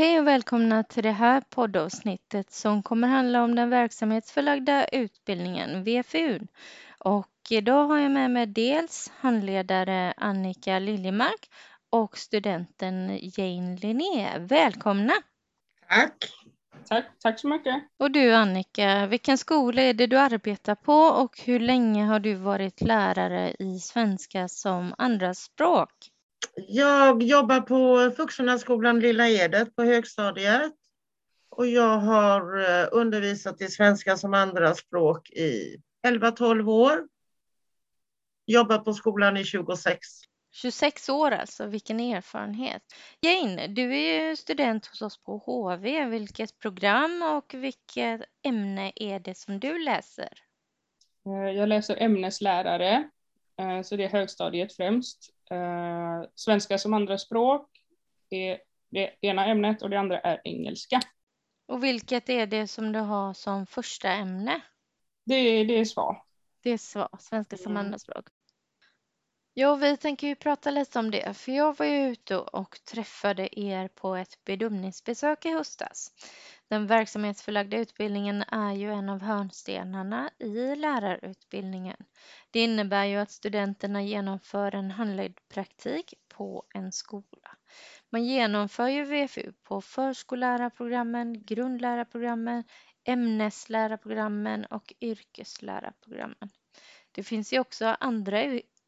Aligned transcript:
Hej 0.00 0.20
och 0.20 0.26
välkomna 0.26 0.82
till 0.84 1.02
det 1.02 1.10
här 1.10 1.40
poddavsnittet 1.40 2.52
som 2.52 2.82
kommer 2.82 3.08
handla 3.08 3.44
om 3.44 3.54
den 3.54 3.70
verksamhetsförlagda 3.70 4.84
utbildningen, 4.84 5.84
VFU. 5.84 6.40
Och 6.98 7.30
idag 7.50 7.86
har 7.86 7.98
jag 7.98 8.10
med 8.10 8.30
mig 8.30 8.46
dels 8.46 9.12
handledare 9.16 10.14
Annika 10.16 10.78
Liljemark 10.78 11.50
och 11.90 12.18
studenten 12.18 13.18
Jane 13.22 13.76
Linné. 13.76 14.38
Välkomna! 14.38 15.12
Tack! 15.88 16.14
Tack, 16.88 17.04
tack 17.18 17.40
så 17.40 17.48
mycket. 17.48 17.74
Och 17.98 18.10
du 18.10 18.34
Annika, 18.34 19.06
vilken 19.06 19.38
skola 19.38 19.82
är 19.82 19.94
det 19.94 20.06
du 20.06 20.18
arbetar 20.18 20.74
på 20.74 20.94
och 20.94 21.40
hur 21.44 21.60
länge 21.60 22.04
har 22.04 22.20
du 22.20 22.34
varit 22.34 22.80
lärare 22.80 23.54
i 23.58 23.78
svenska 23.78 24.48
som 24.48 24.94
andraspråk? 24.98 26.09
Jag 26.68 27.22
jobbar 27.22 27.60
på 27.60 28.08
Vuxenskolan 28.22 29.00
Lilla 29.00 29.28
Edet 29.28 29.76
på 29.76 29.82
högstadiet. 29.82 30.72
Och 31.48 31.66
jag 31.66 31.98
har 31.98 32.58
eh, 32.58 32.88
undervisat 32.92 33.60
i 33.60 33.68
svenska 33.68 34.16
som 34.16 34.34
andraspråk 34.34 35.30
i 35.30 35.76
11-12 36.06 36.68
år. 36.70 37.08
Jobbat 38.46 38.84
på 38.84 38.92
skolan 38.92 39.36
i 39.36 39.44
26. 39.44 39.98
26 40.52 41.08
år 41.08 41.30
alltså, 41.30 41.66
vilken 41.66 42.00
erfarenhet. 42.00 42.82
Jane, 43.20 43.66
du 43.66 43.96
är 43.96 44.28
ju 44.28 44.36
student 44.36 44.86
hos 44.86 45.02
oss 45.02 45.22
på 45.22 45.38
HV. 45.38 46.04
Vilket 46.04 46.58
program 46.58 47.22
och 47.22 47.54
vilket 47.54 48.20
ämne 48.42 48.92
är 48.96 49.20
det 49.20 49.34
som 49.34 49.60
du 49.60 49.78
läser? 49.78 50.32
Eh, 51.26 51.56
jag 51.56 51.68
läser 51.68 51.96
ämneslärare, 52.02 53.10
så 53.84 53.96
det 53.96 54.04
är 54.04 54.08
högstadiet 54.08 54.76
främst. 54.76 55.30
Eh, 55.50 56.28
svenska 56.34 56.78
som 56.78 56.94
andraspråk 56.94 57.68
är 58.30 58.58
det 58.90 59.10
ena 59.20 59.46
ämnet 59.46 59.82
och 59.82 59.90
det 59.90 59.98
andra 59.98 60.20
är 60.20 60.40
engelska. 60.44 61.00
Och 61.66 61.84
vilket 61.84 62.28
är 62.28 62.46
det 62.46 62.66
som 62.66 62.92
du 62.92 62.98
har 62.98 63.34
som 63.34 63.66
första 63.66 64.08
ämne? 64.08 64.60
Det, 65.24 65.64
det 65.64 65.78
är 65.78 65.84
SVA. 65.84 66.16
Det 66.62 66.70
är 66.70 66.78
SVA, 66.78 67.08
svenska 67.18 67.56
som 67.56 67.72
mm. 67.72 67.84
andraspråk. 67.84 68.24
Ja, 69.54 69.74
vi 69.74 69.96
tänker 69.96 70.26
ju 70.26 70.34
prata 70.34 70.70
lite 70.70 70.98
om 70.98 71.10
det, 71.10 71.36
för 71.36 71.52
jag 71.52 71.78
var 71.78 71.86
ju 71.86 72.08
ute 72.08 72.36
och 72.38 72.78
träffade 72.84 73.60
er 73.60 73.88
på 73.88 74.14
ett 74.14 74.44
bedömningsbesök 74.44 75.46
i 75.46 75.50
höstas. 75.50 76.12
Den 76.68 76.86
verksamhetsförlagda 76.86 77.76
utbildningen 77.76 78.42
är 78.42 78.72
ju 78.72 78.92
en 78.92 79.08
av 79.08 79.20
hörnstenarna 79.20 80.30
i 80.38 80.76
lärarutbildningen. 80.76 81.96
Det 82.50 82.60
innebär 82.60 83.04
ju 83.04 83.16
att 83.16 83.30
studenterna 83.30 84.02
genomför 84.02 84.74
en 84.74 84.90
handledd 84.90 85.40
praktik 85.48 86.14
på 86.28 86.64
en 86.74 86.92
skola. 86.92 87.56
Man 88.10 88.24
genomför 88.24 88.88
ju 88.88 89.04
VFU 89.04 89.52
på 89.62 89.80
förskollärarprogrammen, 89.80 91.44
grundlärarprogrammen, 91.44 92.64
ämneslärarprogrammen 93.04 94.64
och 94.64 94.92
yrkeslärarprogrammen. 95.00 96.50
Det 97.12 97.22
finns 97.22 97.52
ju 97.52 97.60
också 97.60 97.86
andra 98.00 98.42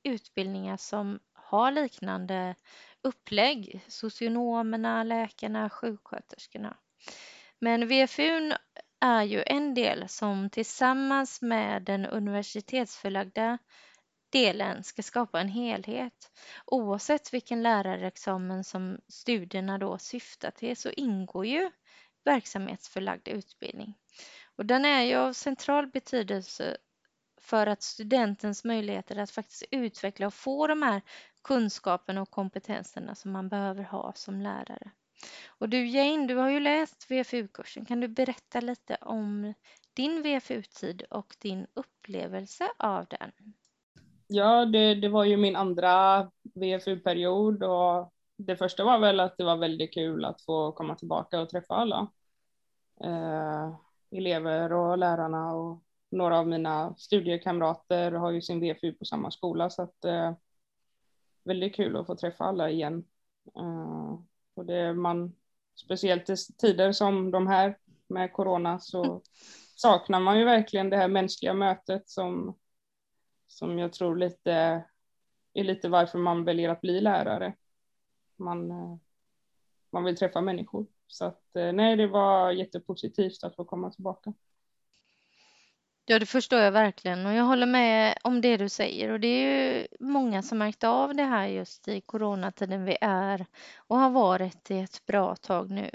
utbildningar 0.05 0.77
som 0.77 1.21
har 1.33 1.71
liknande 1.71 2.55
upplägg. 3.03 3.85
Socionomerna, 3.89 5.03
läkarna, 5.03 5.71
sjuksköterskorna. 5.71 6.77
Men 7.59 7.89
VFU 7.89 8.53
är 9.01 9.23
ju 9.23 9.43
en 9.47 9.75
del 9.75 10.09
som 10.09 10.51
tillsammans 10.51 11.43
med 11.43 11.83
den 11.83 12.07
universitetsförlagda 12.07 13.59
delen 14.33 14.85
ska 14.85 15.03
skapa 15.03 15.41
en 15.41 15.49
helhet. 15.49 16.31
Oavsett 16.67 17.35
vilken 17.35 17.63
lärarexamen 17.63 18.65
som 18.65 18.99
studierna 19.09 19.79
då 19.79 19.99
syftar 19.99 20.51
till 20.51 20.77
så 20.77 20.91
ingår 20.91 21.47
ju 21.47 21.71
verksamhetsförlagd 22.25 23.29
utbildning. 23.29 23.95
Och 24.57 24.67
den 24.67 24.85
är 24.85 25.03
ju 25.03 25.15
av 25.15 25.33
central 25.33 25.87
betydelse 25.87 26.77
för 27.43 27.67
att 27.67 27.83
studentens 27.83 28.65
möjligheter 28.65 29.19
att 29.19 29.31
faktiskt 29.31 29.65
utveckla 29.71 30.27
och 30.27 30.35
få 30.35 30.67
de 30.67 30.83
här 30.83 31.03
kunskaperna 31.45 32.23
och 32.23 32.31
kompetenserna 32.31 33.15
som 33.15 33.33
man 33.33 33.49
behöver 33.49 33.85
ha 33.85 34.13
som 34.15 34.41
lärare. 34.41 34.91
Och 35.59 35.69
du 35.69 35.87
Jane, 35.87 36.27
du 36.27 36.37
har 36.37 36.51
ju 36.51 36.61
läst 36.61 37.11
VFU-kursen. 37.11 37.85
Kan 37.85 38.01
du 38.01 38.09
berätta 38.09 38.61
lite 38.61 38.97
om 39.01 39.55
din 39.95 40.23
VFU-tid 40.23 41.03
och 41.11 41.37
din 41.39 41.67
upplevelse 41.75 42.69
av 42.77 43.07
den? 43.07 43.33
Ja, 44.27 44.65
det, 44.65 44.95
det 44.95 45.09
var 45.09 45.25
ju 45.25 45.37
min 45.37 45.57
andra 45.57 46.23
VFU-period 46.55 47.63
och 47.63 48.13
det 48.37 48.57
första 48.57 48.85
var 48.85 48.99
väl 48.99 49.21
att 49.21 49.37
det 49.37 49.45
var 49.45 49.57
väldigt 49.57 49.95
kul 49.95 50.25
att 50.25 50.43
få 50.43 50.73
komma 50.73 50.95
tillbaka 50.95 51.41
och 51.41 51.49
träffa 51.49 51.75
alla 51.75 52.09
eh, 53.05 53.75
elever 54.11 54.73
och 54.73 54.99
lärarna 54.99 55.55
och 55.55 55.83
några 56.13 56.39
av 56.39 56.49
mina 56.49 56.95
studiekamrater 56.97 58.13
har 58.13 58.31
ju 58.31 58.43
sin 58.43 58.61
VFU 58.61 58.93
på 58.93 59.05
samma 59.05 59.31
skola 59.31 59.71
så 59.71 59.83
att 59.83 60.05
eh, 60.05 60.33
väldigt 61.45 61.75
kul 61.75 61.97
att 61.97 62.07
få 62.07 62.17
träffa 62.17 62.45
alla 62.45 62.71
igen. 62.71 63.05
Eh, 63.57 64.19
och 64.55 64.67
det 64.67 64.95
man, 64.95 65.35
speciellt 65.75 66.31
i 66.31 66.37
tider 66.59 66.93
som 66.93 67.31
de 67.31 67.47
här 67.47 67.79
med 68.09 68.33
corona 68.33 68.79
så 68.79 69.23
saknar 69.77 70.21
man 70.21 70.39
ju 70.39 70.45
verkligen 70.45 70.91
det 70.91 70.97
här 70.97 71.09
mänskliga 71.09 71.55
mötet 71.55 72.09
som, 72.09 72.59
som 73.47 73.79
jag 73.79 73.93
tror 73.93 74.17
lite 74.17 74.85
är 75.55 75.65
lite 75.65 75.89
varför 75.89 76.19
man 76.19 76.45
väljer 76.45 76.69
att 76.69 76.81
bli 76.81 77.01
lärare. 77.01 77.55
Man, 78.37 78.71
eh, 78.71 78.97
man 79.91 80.05
vill 80.05 80.17
träffa 80.17 80.41
människor. 80.41 80.87
Så 81.07 81.25
att 81.25 81.57
eh, 81.57 81.73
nej, 81.73 81.97
det 81.97 82.07
var 82.07 82.51
jättepositivt 82.51 83.45
att 83.45 83.57
få 83.57 83.65
komma 83.65 83.91
tillbaka. 83.91 84.33
Ja, 86.05 86.19
det 86.19 86.27
förstår 86.27 86.59
jag 86.61 86.73
verkligen 86.73 87.27
och 87.27 87.33
jag 87.33 87.45
håller 87.45 87.67
med 87.67 88.19
om 88.23 88.41
det 88.41 88.57
du 88.57 88.69
säger 88.69 89.09
och 89.11 89.21
det 89.21 89.29
är 89.29 89.79
ju 89.79 89.87
många 90.01 90.43
som 90.43 90.59
märkt 90.59 90.85
av 90.85 91.15
det 91.15 91.23
här 91.23 91.47
just 91.47 91.89
i 91.89 92.01
coronatiden 92.01 92.85
vi 92.85 92.97
är 93.01 93.47
och 93.77 93.99
har 93.99 94.11
varit 94.11 94.71
i 94.71 94.79
ett 94.79 95.07
bra 95.07 95.37
tag 95.37 95.71
nu. 95.71 95.91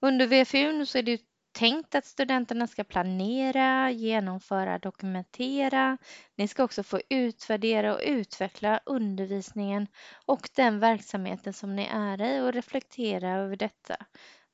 Under 0.00 0.26
VFU 0.26 0.86
så 0.86 0.98
är 0.98 1.02
det 1.02 1.10
ju 1.10 1.18
tänkt 1.52 1.94
att 1.94 2.06
studenterna 2.06 2.66
ska 2.66 2.84
planera, 2.84 3.90
genomföra, 3.90 4.78
dokumentera. 4.78 5.98
Ni 6.36 6.48
ska 6.48 6.64
också 6.64 6.82
få 6.82 7.00
utvärdera 7.08 7.94
och 7.94 8.00
utveckla 8.04 8.80
undervisningen 8.86 9.86
och 10.26 10.48
den 10.56 10.80
verksamheten 10.80 11.52
som 11.52 11.76
ni 11.76 11.88
är 11.92 12.22
i 12.22 12.40
och 12.40 12.52
reflektera 12.52 13.30
över 13.30 13.56
detta, 13.56 13.96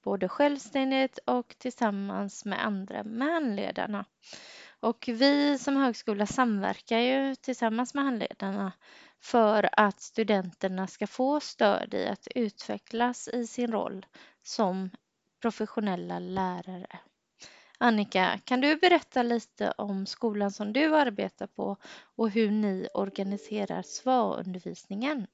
både 0.05 0.29
självständigt 0.29 1.19
och 1.27 1.55
tillsammans 1.59 2.45
med 2.45 2.67
andra 2.67 3.05
med 3.05 3.29
handledarna. 3.29 4.05
Och 4.83 5.09
vi 5.13 5.59
som 5.59 5.77
högskola 5.77 6.27
samverkar 6.27 6.99
ju 6.99 7.35
tillsammans 7.35 7.95
med 7.95 8.05
handledarna 8.05 8.73
för 9.21 9.69
att 9.73 10.01
studenterna 10.01 10.87
ska 10.87 11.07
få 11.07 11.41
stöd 11.41 11.95
i 11.95 12.07
att 12.07 12.29
utvecklas 12.35 13.29
i 13.29 13.47
sin 13.47 13.73
roll 13.73 14.07
som 14.43 14.91
professionella 15.43 16.19
lärare. 16.19 16.99
Annika, 17.79 18.41
kan 18.45 18.61
du 18.61 18.77
berätta 18.77 19.23
lite 19.23 19.71
om 19.71 20.07
skolan 20.07 20.51
som 20.51 20.73
du 20.73 20.95
arbetar 20.95 21.47
på 21.47 21.77
och 22.17 22.31
hur 22.31 22.51
ni 22.51 22.89
organiserar 22.95 23.83
SVA-undervisningen? 23.83 25.27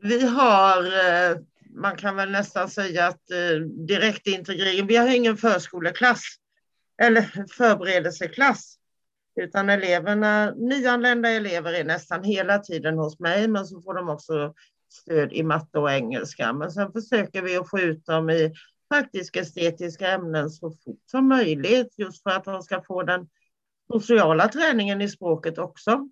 Vi 0.00 0.26
har, 0.26 0.84
eh, 0.84 1.36
man 1.74 1.96
kan 1.96 2.16
väl 2.16 2.30
nästan 2.30 2.68
säga 2.70 3.06
att 3.06 3.30
eh, 3.30 3.60
direktintegrering, 3.66 4.86
vi 4.86 4.96
har 4.96 5.08
ingen 5.08 5.36
förskoleklass 5.36 6.22
eller 7.02 7.46
förberedelseklass 7.56 8.77
utan 9.38 9.70
eleverna, 9.70 10.54
nyanlända 10.56 11.30
elever 11.30 11.72
är 11.72 11.84
nästan 11.84 12.24
hela 12.24 12.58
tiden 12.58 12.98
hos 12.98 13.18
mig, 13.18 13.48
men 13.48 13.66
så 13.66 13.82
får 13.82 13.94
de 13.94 14.08
också 14.08 14.54
stöd 14.88 15.32
i 15.32 15.42
matte 15.42 15.78
och 15.78 15.92
engelska. 15.92 16.52
Men 16.52 16.70
sen 16.70 16.92
försöker 16.92 17.42
vi 17.42 17.56
att 17.56 17.70
få 17.70 17.78
ut 17.78 18.06
dem 18.06 18.30
i 18.30 18.52
praktiska 18.90 19.40
estetiska 19.40 20.08
ämnen 20.08 20.50
så 20.50 20.70
fort 20.70 21.02
som 21.06 21.28
möjligt, 21.28 21.94
just 21.96 22.22
för 22.22 22.30
att 22.30 22.44
de 22.44 22.62
ska 22.62 22.82
få 22.82 23.02
den 23.02 23.28
sociala 23.92 24.48
träningen 24.48 25.00
i 25.00 25.08
språket 25.08 25.58
också. 25.58 26.08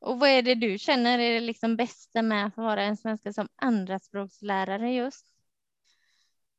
Och 0.00 0.18
vad 0.18 0.28
är 0.28 0.42
det 0.42 0.54
du 0.54 0.78
känner 0.78 1.18
är 1.18 1.34
det 1.34 1.40
liksom 1.40 1.76
bästa 1.76 2.22
med 2.22 2.46
att 2.46 2.56
vara 2.56 2.82
en 2.82 2.96
svenska 2.96 3.32
som 3.32 3.48
andraspråkslärare 3.56 4.92
just? 4.92 5.35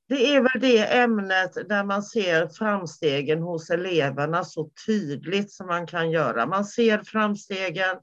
Det 0.08 0.36
är 0.36 0.42
väl 0.42 0.62
det 0.62 0.98
ämnet 0.98 1.54
där 1.70 1.84
man 1.84 2.04
ser 2.04 2.48
framstegen 2.48 3.42
hos 3.42 3.70
eleverna 3.70 4.44
så 4.44 4.70
tydligt 4.86 5.52
som 5.52 5.68
man 5.68 5.88
kan 5.88 6.12
göra. 6.12 6.46
Man 6.46 6.66
ser 6.66 7.04
framstegen, 7.04 7.96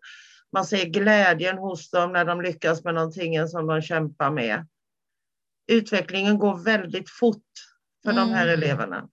man 0.52 0.64
ser 0.64 0.84
glädjen 0.84 1.58
hos 1.58 1.90
dem 1.90 2.12
när 2.12 2.24
de 2.24 2.40
lyckas 2.40 2.84
med 2.84 2.94
någonting 2.94 3.48
som 3.48 3.66
de 3.66 3.82
kämpar 3.82 4.30
med. 4.30 4.66
Utvecklingen 5.66 6.38
går 6.38 6.64
väldigt 6.64 7.10
fort 7.10 7.52
för 8.02 8.10
mm. 8.10 8.28
de 8.28 8.34
här 8.34 8.48
mm. 8.48 8.62
eleverna. 8.62 9.08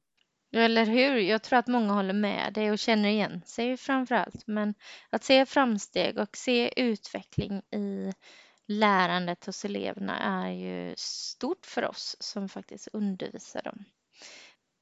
Eller 0.56 0.86
hur? 0.86 1.18
Jag 1.18 1.44
tror 1.44 1.60
att 1.60 1.68
många 1.68 1.94
håller 1.94 2.14
med 2.14 2.54
dig 2.54 2.72
och 2.72 2.80
känner 2.80 3.10
igen 3.10 3.42
sig 3.46 3.78
framför 3.78 4.16
allt. 4.16 4.48
Men 4.48 4.74
att 5.10 5.24
se 5.24 5.46
framsteg 5.46 6.18
och 6.18 6.38
se 6.38 6.82
utveckling 6.82 7.58
i 7.58 8.14
lärandet 8.80 9.46
hos 9.46 9.66
eleverna 9.66 10.20
är 10.20 10.52
ju 10.52 10.94
stort 10.98 11.66
för 11.66 11.86
oss 11.86 12.16
som 12.20 12.50
faktiskt 12.50 12.88
undervisar 12.94 13.62
dem. 13.62 13.86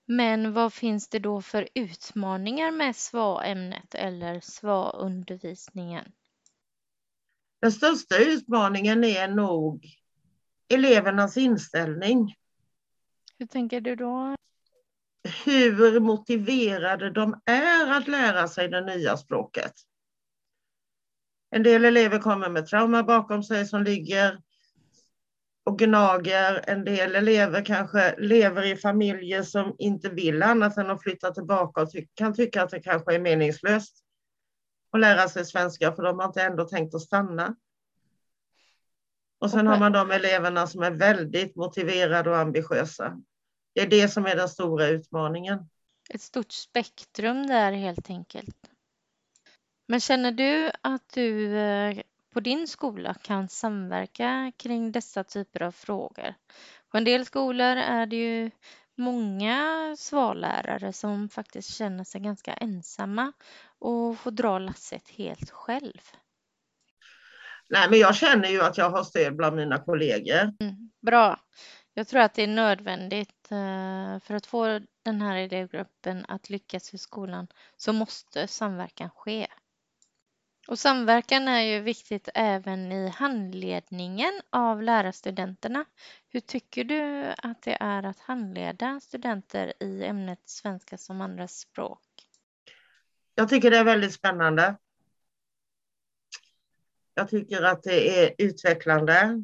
Men 0.06 0.54
vad 0.54 0.74
finns 0.74 1.10
det 1.10 1.20
då 1.20 1.42
för 1.42 1.70
utmaningar 1.76 2.72
med 2.72 2.96
SVA-ämnet 2.96 3.96
eller 3.96 4.40
SVA-undervisningen? 4.40 6.12
Den 7.62 7.72
största 7.72 8.18
utmaningen 8.18 9.04
är 9.04 9.28
nog 9.28 9.86
elevernas 10.74 11.38
inställning. 11.38 12.36
Hur 13.38 13.46
tänker 13.46 13.82
du 13.82 13.96
då? 13.96 14.36
Hur 15.46 16.00
motiverade 16.00 17.12
de 17.12 17.42
är 17.46 17.92
att 17.98 18.08
lära 18.08 18.48
sig 18.48 18.68
det 18.68 18.82
nya 18.82 19.18
språket. 19.18 19.74
En 21.52 21.64
del 21.64 21.86
elever 21.86 22.20
kommer 22.20 22.50
med 22.50 22.68
trauma 22.68 23.04
bakom 23.04 23.44
sig 23.44 23.66
som 23.66 23.84
ligger 23.84 24.42
och 25.64 25.80
gnager. 25.80 26.64
En 26.68 26.86
del 26.86 27.16
elever 27.16 27.66
kanske 27.66 28.16
lever 28.20 28.66
i 28.66 28.76
familjer 28.76 29.44
som 29.44 29.76
inte 29.78 30.10
vill 30.10 30.44
annat 30.44 30.78
än 30.78 30.90
att 30.90 31.04
flytta 31.04 31.32
tillbaka 31.32 31.82
och 31.82 31.90
kan 32.14 32.34
tycka 32.34 32.64
att 32.64 32.70
det 32.70 32.80
kanske 32.80 33.16
är 33.16 33.20
meningslöst 33.20 34.04
att 34.92 35.00
lära 35.00 35.30
sig 35.30 35.46
svenska 35.46 35.92
för 35.92 36.04
de 36.04 36.20
har 36.20 36.26
inte 36.26 36.42
ändå 36.42 36.66
tänkt 36.66 36.96
att 36.96 37.02
stanna. 37.02 37.56
Och 39.40 39.52
sen 39.52 39.60
okay. 39.60 39.70
har 39.72 39.80
man 39.80 39.92
de 39.92 40.12
eleverna 40.12 40.68
som 40.68 40.84
är 40.84 40.92
väldigt 40.92 41.56
motiverade 41.56 42.30
och 42.30 42.38
ambitiösa. 42.38 43.22
Det 43.74 43.82
är 43.82 43.88
det 43.88 44.08
som 44.08 44.26
är 44.26 44.36
den 44.36 44.50
stora 44.50 44.88
utmaningen. 44.88 45.70
Ett 46.10 46.22
stort 46.22 46.52
spektrum 46.52 47.48
där 47.48 47.72
helt 47.72 48.10
enkelt. 48.10 48.56
Men 49.90 50.00
känner 50.00 50.32
du 50.32 50.72
att 50.82 51.14
du 51.14 51.58
eh, 51.58 52.02
på 52.34 52.40
din 52.40 52.68
skola 52.68 53.14
kan 53.14 53.50
samverka 53.50 54.52
kring 54.58 54.92
dessa 54.92 55.24
typer 55.24 55.62
av 55.62 55.72
frågor? 55.72 56.34
På 56.92 56.98
en 56.98 57.04
del 57.04 57.26
skolor 57.26 57.78
är 57.78 58.06
det 58.06 58.16
ju 58.16 58.52
många 58.96 59.96
svallärare 59.98 60.94
som 60.94 61.30
faktiskt 61.30 61.74
känner 61.74 62.04
sig 62.04 62.22
ganska 62.22 62.54
ensamma 62.54 63.32
och 63.80 64.18
får 64.18 64.32
dra 64.32 64.60
lasset 64.60 65.10
helt 65.10 65.50
själv. 65.50 66.02
Nej, 67.70 67.90
men 67.90 68.00
jag 68.00 68.16
känner 68.16 68.50
ju 68.50 68.62
att 68.62 68.78
jag 68.78 68.90
har 68.90 69.04
stöd 69.04 69.36
bland 69.36 69.56
mina 69.56 69.78
kollegor. 69.78 70.54
Mm, 70.60 70.92
bra. 71.02 71.40
Jag 71.94 72.08
tror 72.08 72.22
att 72.22 72.34
det 72.34 72.44
är 72.44 72.48
nödvändigt 72.48 73.52
eh, 73.52 74.20
för 74.20 74.34
att 74.34 74.46
få 74.46 74.80
den 75.04 75.22
här 75.22 75.38
elevgruppen 75.38 76.26
att 76.28 76.50
lyckas 76.50 76.94
i 76.94 76.98
skolan 76.98 77.48
så 77.78 77.94
måste 77.94 78.48
samverkan 78.48 79.10
ske. 79.10 79.48
Och 80.70 80.80
samverkan 80.80 81.48
är 81.48 81.62
ju 81.62 81.80
viktigt 81.80 82.30
även 82.34 82.92
i 82.92 83.08
handledningen 83.08 84.42
av 84.50 84.84
lärarstudenterna. 84.84 85.86
Hur 86.28 86.40
tycker 86.40 86.84
du 86.84 87.34
att 87.38 87.62
det 87.62 87.78
är 87.80 88.04
att 88.04 88.20
handleda 88.20 89.00
studenter 89.00 89.74
i 89.80 90.04
ämnet 90.06 90.40
svenska 90.46 90.98
som 90.98 91.22
andraspråk? 91.22 92.02
Jag 93.36 93.50
tycker 93.50 93.72
det 93.72 93.78
är 93.78 93.84
väldigt 93.84 94.14
spännande. 94.14 94.76
Jag 97.14 97.30
tycker 97.30 97.64
att 97.64 97.84
det 97.84 98.24
är 98.24 98.34
utvecklande. 98.38 99.44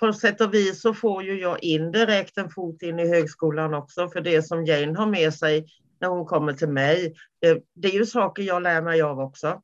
På 0.00 0.12
sätt 0.12 0.40
och 0.40 0.54
vis 0.54 0.80
så 0.80 0.94
får 0.94 1.22
ju 1.22 1.40
jag 1.40 1.62
indirekt 1.62 2.38
en 2.38 2.50
fot 2.50 2.82
in 2.82 2.98
i 2.98 3.08
högskolan 3.08 3.74
också 3.74 4.08
för 4.08 4.20
det 4.20 4.42
som 4.42 4.64
Jane 4.64 4.98
har 4.98 5.06
med 5.06 5.34
sig 5.34 5.66
när 6.02 6.08
hon 6.08 6.26
kommer 6.26 6.52
till 6.52 6.68
mig. 6.68 7.14
Eh, 7.46 7.56
det, 7.74 7.88
är 7.88 7.92
ju 7.92 8.06
saker 8.06 8.42
jag 8.42 8.62
lär 8.62 8.82
mig 8.82 9.02
av 9.02 9.20
också. 9.20 9.62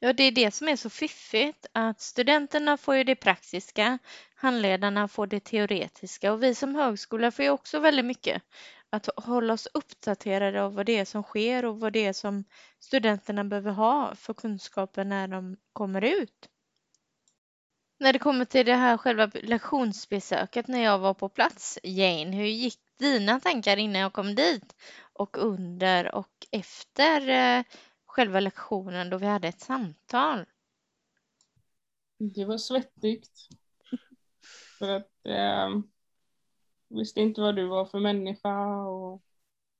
Ja, 0.00 0.12
det 0.12 0.22
är 0.22 0.32
det 0.32 0.50
som 0.50 0.68
är 0.68 0.76
så 0.76 0.90
fiffigt 0.90 1.66
att 1.72 2.00
studenterna 2.00 2.76
får 2.76 2.96
ju 2.96 3.04
det 3.04 3.16
praktiska, 3.16 3.98
handledarna 4.34 5.08
får 5.08 5.26
det 5.26 5.40
teoretiska 5.40 6.32
och 6.32 6.42
vi 6.42 6.54
som 6.54 6.74
högskola 6.74 7.30
får 7.30 7.44
ju 7.44 7.50
också 7.50 7.78
väldigt 7.78 8.04
mycket 8.04 8.42
att 8.90 9.08
hålla 9.16 9.52
oss 9.52 9.68
uppdaterade 9.74 10.62
av 10.62 10.74
vad 10.74 10.86
det 10.86 10.96
är 10.98 11.04
som 11.04 11.22
sker 11.22 11.64
och 11.64 11.80
vad 11.80 11.92
det 11.92 12.06
är 12.06 12.12
som 12.12 12.44
studenterna 12.80 13.44
behöver 13.44 13.70
ha 13.70 14.14
för 14.14 14.34
kunskaper 14.34 15.04
när 15.04 15.28
de 15.28 15.56
kommer 15.72 16.04
ut. 16.04 16.48
När 18.00 18.12
det 18.12 18.18
kommer 18.18 18.44
till 18.44 18.66
det 18.66 18.74
här 18.74 18.96
själva 18.96 19.30
lektionsbesöket 19.34 20.68
när 20.68 20.84
jag 20.84 20.98
var 20.98 21.14
på 21.14 21.28
plats, 21.28 21.78
Jane, 21.82 22.36
hur 22.36 22.46
gick 22.46 22.87
dina 22.98 23.40
tankar 23.40 23.76
innan 23.76 24.00
jag 24.00 24.12
kom 24.12 24.34
dit 24.34 24.76
och 25.12 25.36
under 25.38 26.14
och 26.14 26.46
efter 26.50 27.28
eh, 27.28 27.64
själva 28.06 28.40
lektionen 28.40 29.10
då 29.10 29.18
vi 29.18 29.26
hade 29.26 29.48
ett 29.48 29.60
samtal? 29.60 30.44
Det 32.18 32.44
var 32.44 32.58
svettigt. 32.58 33.30
För 34.78 34.88
att 34.88 35.26
eh, 35.26 35.68
visste 36.88 37.20
inte 37.20 37.40
vad 37.40 37.56
du 37.56 37.66
var 37.66 37.84
för 37.84 38.00
människa 38.00 38.82
och 38.82 39.22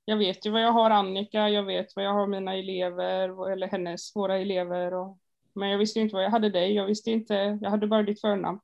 jag 0.05 0.17
vet 0.17 0.47
ju 0.47 0.51
vad 0.51 0.63
jag 0.63 0.73
har 0.73 0.91
Annika, 0.91 1.49
jag 1.49 1.63
vet 1.63 1.97
vad 1.97 2.05
jag 2.05 2.15
har 2.15 2.27
mina 2.27 2.55
elever 2.55 3.51
eller 3.53 3.69
hennes, 3.69 4.17
våra 4.17 4.39
elever 4.39 4.95
och 4.95 5.19
men 5.59 5.69
jag 5.69 5.79
visste 5.79 6.01
inte 6.01 6.15
vad 6.15 6.25
jag 6.25 6.31
hade 6.31 6.51
dig, 6.51 6.75
jag 6.75 6.87
visste 6.87 7.11
inte, 7.11 7.59
jag 7.63 7.71
hade 7.71 7.87
bara 7.87 8.03
ditt 8.03 8.21
förnamn. 8.21 8.61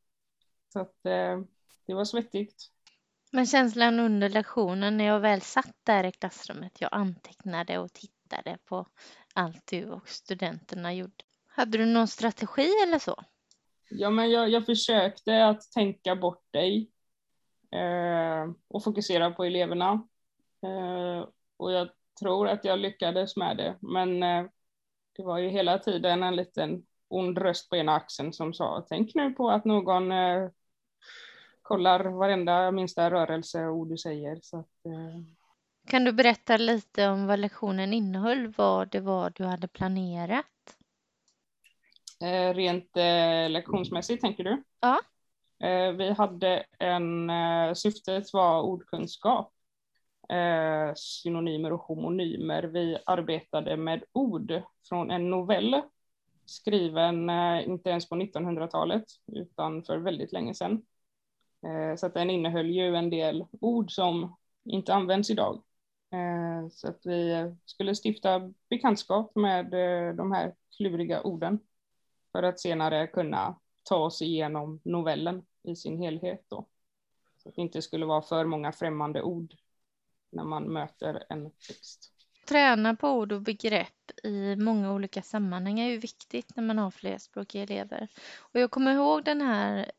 Så 0.73 0.81
att 0.81 1.07
eh, 1.07 1.41
det 1.87 1.95
var 1.95 2.05
svettigt. 2.05 2.74
Men 3.35 3.47
känslan 3.47 4.01
under 4.01 4.29
lektionen 4.29 4.97
när 4.97 5.05
jag 5.05 5.21
väl 5.21 5.41
satt 5.41 5.77
där 5.85 6.05
i 6.05 6.13
klassrummet, 6.13 6.81
jag 6.81 6.89
antecknade 6.93 7.79
och 7.79 7.93
tittade 7.93 8.59
på 8.65 8.87
allt 9.35 9.67
du 9.67 9.91
och 9.91 10.09
studenterna 10.09 10.95
gjorde. 10.95 11.25
Hade 11.49 11.79
du 11.79 11.87
någon 11.87 12.09
strategi 12.09 12.71
eller 12.87 12.99
så? 12.99 13.17
Ja, 13.91 14.11
men 14.11 14.31
jag, 14.31 14.49
jag 14.49 14.67
försökte 14.67 15.47
att 15.47 15.71
tänka 15.71 16.17
bort 16.17 16.45
dig 16.51 16.91
eh, 17.71 18.53
och 18.69 18.85
fokusera 18.85 19.31
på 19.31 19.45
eleverna. 19.45 20.09
Eh, 20.63 21.29
och 21.57 21.73
jag 21.73 21.89
tror 22.21 22.49
att 22.49 22.65
jag 22.65 22.79
lyckades 22.79 23.37
med 23.37 23.57
det, 23.57 23.77
men 23.81 24.23
eh, 24.23 24.45
det 25.17 25.23
var 25.23 25.39
ju 25.39 25.49
hela 25.49 25.79
tiden 25.79 26.23
en 26.23 26.37
liten 26.37 26.87
ond 27.09 27.39
röst 27.39 27.71
på 27.71 27.77
ena 27.77 27.95
axeln 27.95 28.33
som 28.33 28.55
sa 28.55 28.87
tänk 28.89 29.15
nu 29.15 29.31
på 29.31 29.51
att 29.51 29.65
någon 29.65 30.13
eh, 30.13 30.49
kollar 31.65 32.05
varenda 32.05 32.71
minsta 32.71 33.11
rörelse 33.11 33.67
och 33.67 33.77
ord 33.77 33.89
du 33.89 33.99
säger. 33.99 34.39
Så 34.43 34.59
att, 34.59 34.87
eh. 34.87 35.21
Kan 35.87 36.05
du 36.05 36.13
berätta 36.13 36.57
lite 36.57 37.09
om 37.09 37.27
vad 37.27 37.39
lektionen 37.39 37.93
innehöll, 37.93 38.55
vad 38.57 38.91
det 38.91 39.01
var 39.01 39.33
du 39.35 39.45
hade 39.45 39.69
planerat? 39.69 40.47
Eh, 42.23 42.55
rent 42.55 42.97
eh, 42.97 43.51
lektionsmässigt 43.51 44.23
tänker 44.23 44.45
du? 44.45 44.63
Ja. 44.81 45.01
Eh, 45.69 45.93
vi 45.93 46.11
hade 46.11 46.65
en, 46.79 47.31
eh, 47.31 47.73
syftet 47.75 48.33
var 48.33 48.63
ordkunskap 48.63 49.53
eh, 50.29 50.95
synonymer 50.95 51.73
och 51.73 51.81
homonymer. 51.81 52.63
Vi 52.63 52.99
arbetade 53.07 53.77
med 53.77 54.05
ord 54.13 54.63
från 54.89 55.11
en 55.11 55.31
novell 55.31 55.83
skriven 56.47 57.31
eh, 57.31 57.69
inte 57.69 57.91
ens 57.91 58.09
på 58.09 58.15
1900-talet 58.15 59.05
utan 59.33 59.83
för 59.83 59.99
väldigt 59.99 60.33
länge 60.33 60.55
sedan. 60.55 60.83
Eh, 61.65 61.97
så 61.97 62.07
att 62.07 62.15
den 62.15 62.31
innehöll 62.31 62.71
ju 62.71 62.97
en 62.97 63.11
del 63.11 63.45
ord 63.61 63.91
som 63.91 64.37
inte 64.65 64.95
används 64.95 65.31
idag. 65.31 65.63
Eh, 66.13 66.69
så 66.71 66.89
att 66.89 67.01
vi 67.07 67.53
skulle 67.65 67.95
stifta 68.05 68.53
bekantskap 68.71 69.35
med 69.35 69.75
eh, 69.75 70.15
de 70.15 70.33
här 70.33 70.55
kluriga 70.77 71.23
orden 71.23 71.59
för 72.33 72.43
att 72.43 72.61
senare 72.61 73.07
kunna 73.07 73.59
ta 73.83 73.97
oss 73.97 74.23
igenom 74.23 74.81
novellen 74.85 75.43
i 75.63 75.77
sin 75.77 75.99
helhet. 75.99 76.45
Då. 76.49 76.67
Så 77.43 77.49
att 77.49 77.55
det 77.55 77.63
inte 77.63 77.83
skulle 77.83 78.07
vara 78.07 78.23
för 78.23 78.45
många 78.45 78.73
främmande 78.73 79.23
ord 79.23 79.55
när 80.31 80.45
man 80.45 80.73
möter 80.73 81.25
en 81.29 81.51
text. 81.51 82.11
Träna 82.49 82.97
på 82.97 83.09
ord 83.09 83.33
och 83.33 83.43
begrepp 83.43 84.11
i 84.23 84.57
många 84.57 84.93
olika 84.93 85.23
sammanhang 85.23 85.81
är 85.81 85.89
ju 85.89 85.99
viktigt 85.99 86.57
när 86.57 86.65
man 86.65 86.79
har 86.79 86.91
flerspråkiga 86.91 87.63
elever. 87.63 88.09
Och 88.39 88.61
jag 88.61 88.71
kommer 88.71 88.93
ihåg 88.93 89.25
den 89.25 89.41
här 89.41 89.93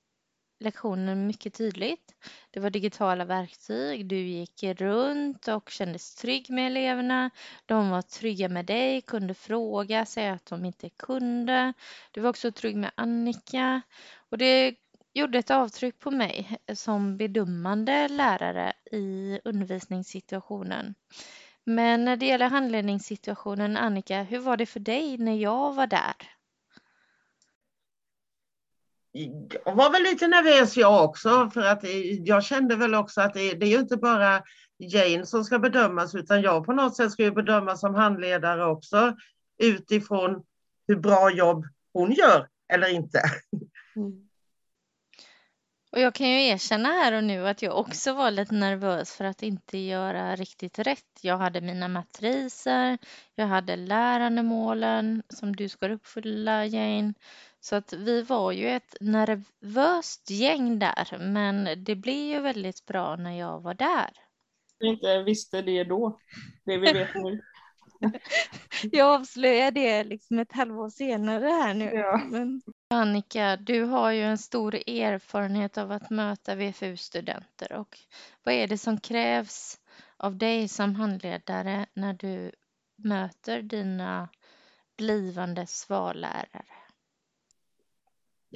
lektionen 0.60 1.28
mycket 1.28 1.54
tydligt. 1.54 2.16
Det 2.52 2.60
var 2.60 2.70
digitala 2.70 3.26
verktyg, 3.26 4.06
du 4.06 4.18
gick 4.18 4.64
runt 4.64 5.48
och 5.48 5.70
kändes 5.70 6.16
trygg 6.16 6.50
med 6.50 6.68
eleverna. 6.68 7.30
De 7.66 7.90
var 7.90 8.02
trygga 8.02 8.50
med 8.50 8.66
dig, 8.66 9.02
kunde 9.02 9.34
fråga, 9.34 10.06
säga 10.06 10.34
att 10.34 10.46
de 10.46 10.66
inte 10.66 10.90
kunde. 10.90 11.74
Du 12.12 12.22
var 12.22 12.30
också 12.30 12.52
trygg 12.52 12.76
med 12.76 12.92
Annika. 12.96 13.82
Och 14.30 14.38
det 14.38 14.76
gjorde 15.14 15.40
ett 15.40 15.52
avtryck 15.52 16.00
på 16.00 16.12
mig 16.12 16.58
som 16.74 17.18
bedömande 17.18 18.08
lärare 18.08 18.74
i 18.92 19.40
undervisningssituationen. 19.44 20.96
Men 21.64 22.06
när 22.06 22.16
det 22.16 22.26
gäller 22.26 22.50
handledningssituationen, 22.50 23.78
Annika, 23.78 24.24
hur 24.24 24.40
var 24.40 24.58
det 24.58 24.66
för 24.66 24.80
dig 24.80 25.18
när 25.18 25.36
jag 25.36 25.74
var 25.74 25.88
där? 25.88 26.35
Jag 29.66 29.76
var 29.76 29.92
väl 29.92 30.04
lite 30.04 30.28
nervös 30.28 30.78
jag 30.78 31.04
också, 31.04 31.50
för 31.54 31.62
att 31.62 31.84
eh, 31.84 32.24
jag 32.24 32.44
kände 32.44 32.76
väl 32.76 32.96
också 32.96 33.22
att 33.22 33.34
det, 33.34 33.54
det 33.54 33.66
är 33.66 33.70
ju 33.70 33.80
inte 33.80 33.98
bara 33.98 34.44
Jane 34.78 35.26
som 35.26 35.44
ska 35.44 35.60
bedömas, 35.60 36.16
utan 36.16 36.42
jag 36.42 36.66
på 36.66 36.74
något 36.74 36.96
sätt 36.96 37.12
ska 37.12 37.24
ju 37.24 37.32
bedömas 37.32 37.80
som 37.80 37.96
handledare 37.96 38.66
också 38.66 39.16
utifrån 39.58 40.44
hur 40.88 40.96
bra 40.96 41.32
jobb 41.32 41.66
hon 41.94 42.12
gör 42.12 42.48
eller 42.74 42.88
inte. 42.88 43.22
Mm. 43.96 44.26
Och 45.92 46.02
jag 46.02 46.16
kan 46.16 46.30
ju 46.30 46.48
erkänna 46.48 46.90
här 46.90 47.14
och 47.14 47.24
nu 47.24 47.48
att 47.48 47.62
jag 47.62 47.78
också 47.80 48.14
var 48.14 48.32
lite 48.32 48.54
nervös 48.54 49.16
för 49.16 49.26
att 49.26 49.44
inte 49.44 49.78
göra 49.78 50.36
riktigt 50.36 50.80
rätt. 50.80 51.20
Jag 51.22 51.38
hade 51.38 51.62
mina 51.62 51.88
matriser, 51.88 52.98
jag 53.36 53.48
hade 53.48 53.76
lärandemålen 53.76 55.24
som 55.30 55.56
du 55.56 55.70
ska 55.70 55.90
uppfylla 55.90 56.66
Jane. 56.66 57.14
Så 57.66 57.76
att 57.76 57.94
vi 57.94 58.22
var 58.22 58.52
ju 58.52 58.70
ett 58.70 58.96
nervöst 59.02 60.30
gäng 60.30 60.80
där, 60.80 61.18
men 61.20 61.84
det 61.84 61.96
blev 61.96 62.16
ju 62.16 62.40
väldigt 62.40 62.86
bra 62.86 63.16
när 63.16 63.40
jag 63.40 63.62
var 63.62 63.74
där. 63.74 64.10
Vi 64.80 64.88
inte 64.88 65.24
visste 65.24 65.62
det 65.62 65.84
då, 65.84 66.20
det 66.66 66.78
vi 66.78 66.94
vet 66.94 67.16
nu. 67.16 67.42
Jag 68.92 69.16
avslöjar 69.16 69.72
det 69.72 70.04
liksom 70.04 70.40
ett 70.40 70.52
halvår 70.52 70.90
senare 70.90 71.46
här 71.46 71.74
nu. 71.74 71.86
Ja. 71.86 72.22
Men 72.26 72.62
Annika, 72.90 73.58
du 73.58 73.84
har 73.84 74.12
ju 74.12 74.22
en 74.22 74.38
stor 74.38 74.76
erfarenhet 74.76 75.78
av 75.78 75.92
att 75.92 76.10
möta 76.10 76.56
VFU-studenter 76.56 77.74
och 77.74 77.98
vad 78.44 78.54
är 78.54 78.68
det 78.68 78.78
som 78.78 79.00
krävs 79.00 79.80
av 80.18 80.38
dig 80.38 80.68
som 80.68 80.96
handledare 80.96 81.86
när 81.94 82.14
du 82.14 82.52
möter 82.96 83.62
dina 83.62 84.30
blivande 84.98 85.68
svallärare? 85.68 86.85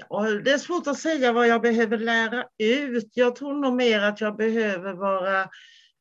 Ja, 0.10 0.24
det 0.24 0.52
är 0.52 0.58
svårt 0.58 0.88
att 0.88 1.00
säga 1.00 1.34
vad 1.34 1.48
jag 1.48 1.62
behöver 1.62 1.98
lära 1.98 2.48
ut. 2.58 3.12
Jag 3.14 3.36
tror 3.36 3.54
nog 3.54 3.74
mer 3.74 4.02
att 4.02 4.22
jag 4.22 4.38
behöver 4.38 4.94
vara 4.94 5.50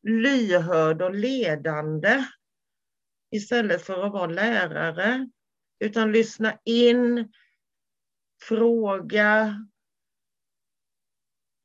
lyhörd 0.02 1.02
och 1.02 1.14
ledande 1.14 2.24
istället 3.30 3.82
för 3.82 4.06
att 4.06 4.12
vara 4.12 4.26
lärare. 4.26 5.28
Utan 5.80 6.12
lyssna 6.12 6.58
in, 6.64 7.32
fråga, 8.42 9.66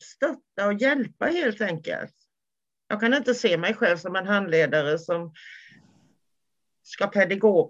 stötta 0.04 0.68
och 0.68 0.74
hjälpa 0.74 1.26
helt 1.26 1.62
enkelt. 1.62 2.16
Jag 2.88 3.00
kan 3.00 3.14
inte 3.14 3.34
se 3.34 3.58
mig 3.58 3.74
själv 3.74 3.98
som 3.98 4.16
en 4.16 4.28
handledare 4.28 5.00
som 5.00 5.34
ska 6.84 7.08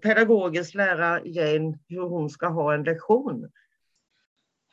pedagogiskt 0.02 0.76
lära 0.76 1.26
Jane 1.26 1.80
hur 1.88 2.10
hon 2.10 2.30
ska 2.30 2.48
ha 2.48 2.74
en 2.74 2.84
lektion. 2.84 3.52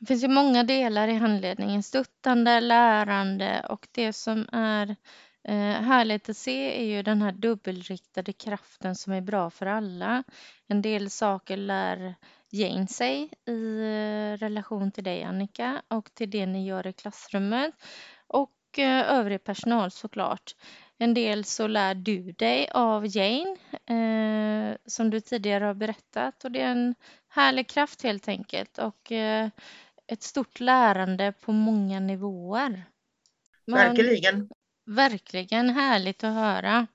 Det 0.00 0.06
finns 0.06 0.24
ju 0.24 0.28
många 0.28 0.64
delar 0.64 1.08
i 1.08 1.14
handledningen, 1.14 1.82
stöttande, 1.82 2.60
lärande 2.60 3.66
och 3.68 3.88
det 3.92 4.12
som 4.12 4.48
är 4.52 4.96
eh, 5.44 5.82
härligt 5.82 6.28
att 6.28 6.36
se 6.36 6.80
är 6.80 6.84
ju 6.84 7.02
den 7.02 7.22
här 7.22 7.32
dubbelriktade 7.32 8.32
kraften 8.32 8.94
som 8.94 9.12
är 9.12 9.20
bra 9.20 9.50
för 9.50 9.66
alla. 9.66 10.24
En 10.68 10.82
del 10.82 11.10
saker 11.10 11.56
lär 11.56 12.14
Jane 12.50 12.86
sig 12.86 13.30
i 13.46 13.80
eh, 13.80 14.38
relation 14.38 14.90
till 14.90 15.04
dig 15.04 15.22
Annika 15.22 15.82
och 15.88 16.14
till 16.14 16.30
det 16.30 16.46
ni 16.46 16.66
gör 16.66 16.86
i 16.86 16.92
klassrummet 16.92 17.74
och 18.26 18.78
eh, 18.78 19.10
övrig 19.10 19.44
personal 19.44 19.90
såklart. 19.90 20.54
En 20.98 21.14
del 21.14 21.44
så 21.44 21.66
lär 21.66 21.94
du 21.94 22.32
dig 22.32 22.68
av 22.74 23.16
Jane 23.16 23.56
eh, 23.86 24.76
som 24.86 25.10
du 25.10 25.20
tidigare 25.20 25.64
har 25.64 25.74
berättat 25.74 26.44
och 26.44 26.52
det 26.52 26.60
är 26.60 26.70
en 26.70 26.94
härlig 27.28 27.68
kraft 27.68 28.02
helt 28.02 28.28
enkelt 28.28 28.78
och 28.78 29.12
eh, 29.12 29.48
ett 30.10 30.22
stort 30.22 30.60
lärande 30.60 31.32
på 31.32 31.52
många 31.52 32.00
nivåer. 32.00 32.84
Man, 33.66 33.78
verkligen. 33.78 34.48
Verkligen 34.86 35.70
härligt 35.70 36.24
att 36.24 36.34
höra. 36.34 36.86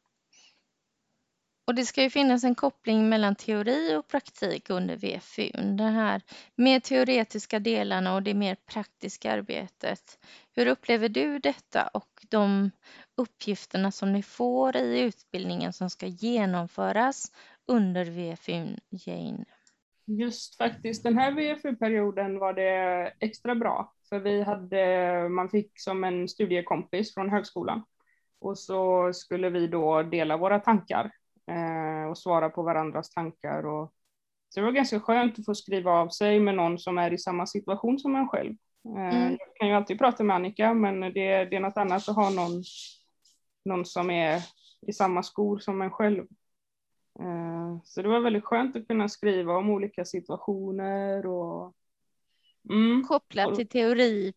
Och 1.68 1.76
det 1.76 1.86
ska 1.86 2.04
ju 2.04 2.10
finnas 2.10 2.44
en 2.44 2.56
koppling 2.56 3.10
mellan 3.10 3.36
teori 3.36 3.96
och 3.96 4.08
praktik 4.08 4.70
under 4.70 4.96
VFU. 4.96 5.50
Den 5.54 5.94
här 5.94 6.22
mer 6.56 6.80
teoretiska 6.80 7.60
delarna 7.60 8.16
och 8.16 8.24
det 8.24 8.34
mer 8.34 8.56
praktiska 8.56 9.32
arbetet. 9.32 10.20
Hur 10.56 10.68
upplever 10.68 11.10
du 11.10 11.40
detta 11.40 11.88
och 11.88 12.26
de 12.30 12.72
uppgifterna 13.16 13.92
som 13.92 14.14
ni 14.14 14.24
får 14.24 14.76
i 14.78 15.00
utbildningen 15.00 15.74
som 15.74 15.90
ska 15.90 16.06
genomföras 16.08 17.32
under 17.68 18.06
VFU, 18.06 18.76
Jane? 18.90 19.46
Just 20.08 20.58
faktiskt 20.58 21.04
den 21.04 21.18
här 21.18 21.32
VFU-perioden 21.32 22.40
var 22.40 22.54
det 22.54 23.14
extra 23.20 23.56
bra, 23.56 23.94
för 24.10 24.20
vi 24.20 24.42
hade, 24.44 25.30
man 25.30 25.50
fick 25.50 25.72
som 25.80 26.04
en 26.04 26.28
studiekompis 26.28 27.14
från 27.14 27.30
högskolan 27.30 27.84
och 28.46 28.60
så 28.60 29.14
skulle 29.14 29.50
vi 29.50 29.68
då 29.68 30.04
dela 30.04 30.38
våra 30.38 30.60
tankar 30.60 31.12
eh, 31.52 32.10
och 32.10 32.18
svara 32.18 32.50
på 32.50 32.64
varandras 32.64 33.10
tankar. 33.10 33.66
Och, 33.66 33.94
så 34.50 34.60
det 34.60 34.66
var 34.66 34.72
ganska 34.72 35.00
skönt 35.00 35.40
att 35.40 35.46
få 35.46 35.56
skriva 35.56 35.92
av 35.92 36.10
sig 36.10 36.40
med 36.40 36.56
någon 36.56 36.80
som 36.80 36.98
är 36.98 37.14
i 37.14 37.18
samma 37.18 37.46
situation 37.46 38.00
som 38.00 38.16
en 38.16 38.28
själv. 38.28 38.54
Eh, 38.98 39.16
mm. 39.16 39.38
Jag 39.40 39.56
kan 39.56 39.68
ju 39.68 39.74
alltid 39.74 40.00
prata 40.00 40.24
med 40.24 40.36
Annika, 40.36 40.74
men 40.74 41.00
det, 41.00 41.46
det 41.46 41.56
är 41.56 41.60
något 41.60 41.78
annat 41.78 42.10
att 42.10 42.16
ha 42.16 42.30
någon, 42.30 42.64
någon 43.66 43.86
som 43.86 44.10
är 44.10 44.42
i 44.88 44.94
samma 44.94 45.24
skor 45.24 45.60
som 45.60 45.82
en 45.82 45.92
själv. 45.92 46.26
Eh, 47.20 47.78
så 47.84 48.02
det 48.02 48.08
var 48.08 48.20
väldigt 48.20 48.44
skönt 48.44 48.76
att 48.76 48.88
kunna 48.88 49.10
skriva 49.10 49.58
om 49.58 49.70
olika 49.70 50.06
situationer 50.06 51.26
och 51.26 51.76
mm. 52.70 53.04
kopplat 53.04 53.56
till 53.56 53.68
teori. 53.68 54.34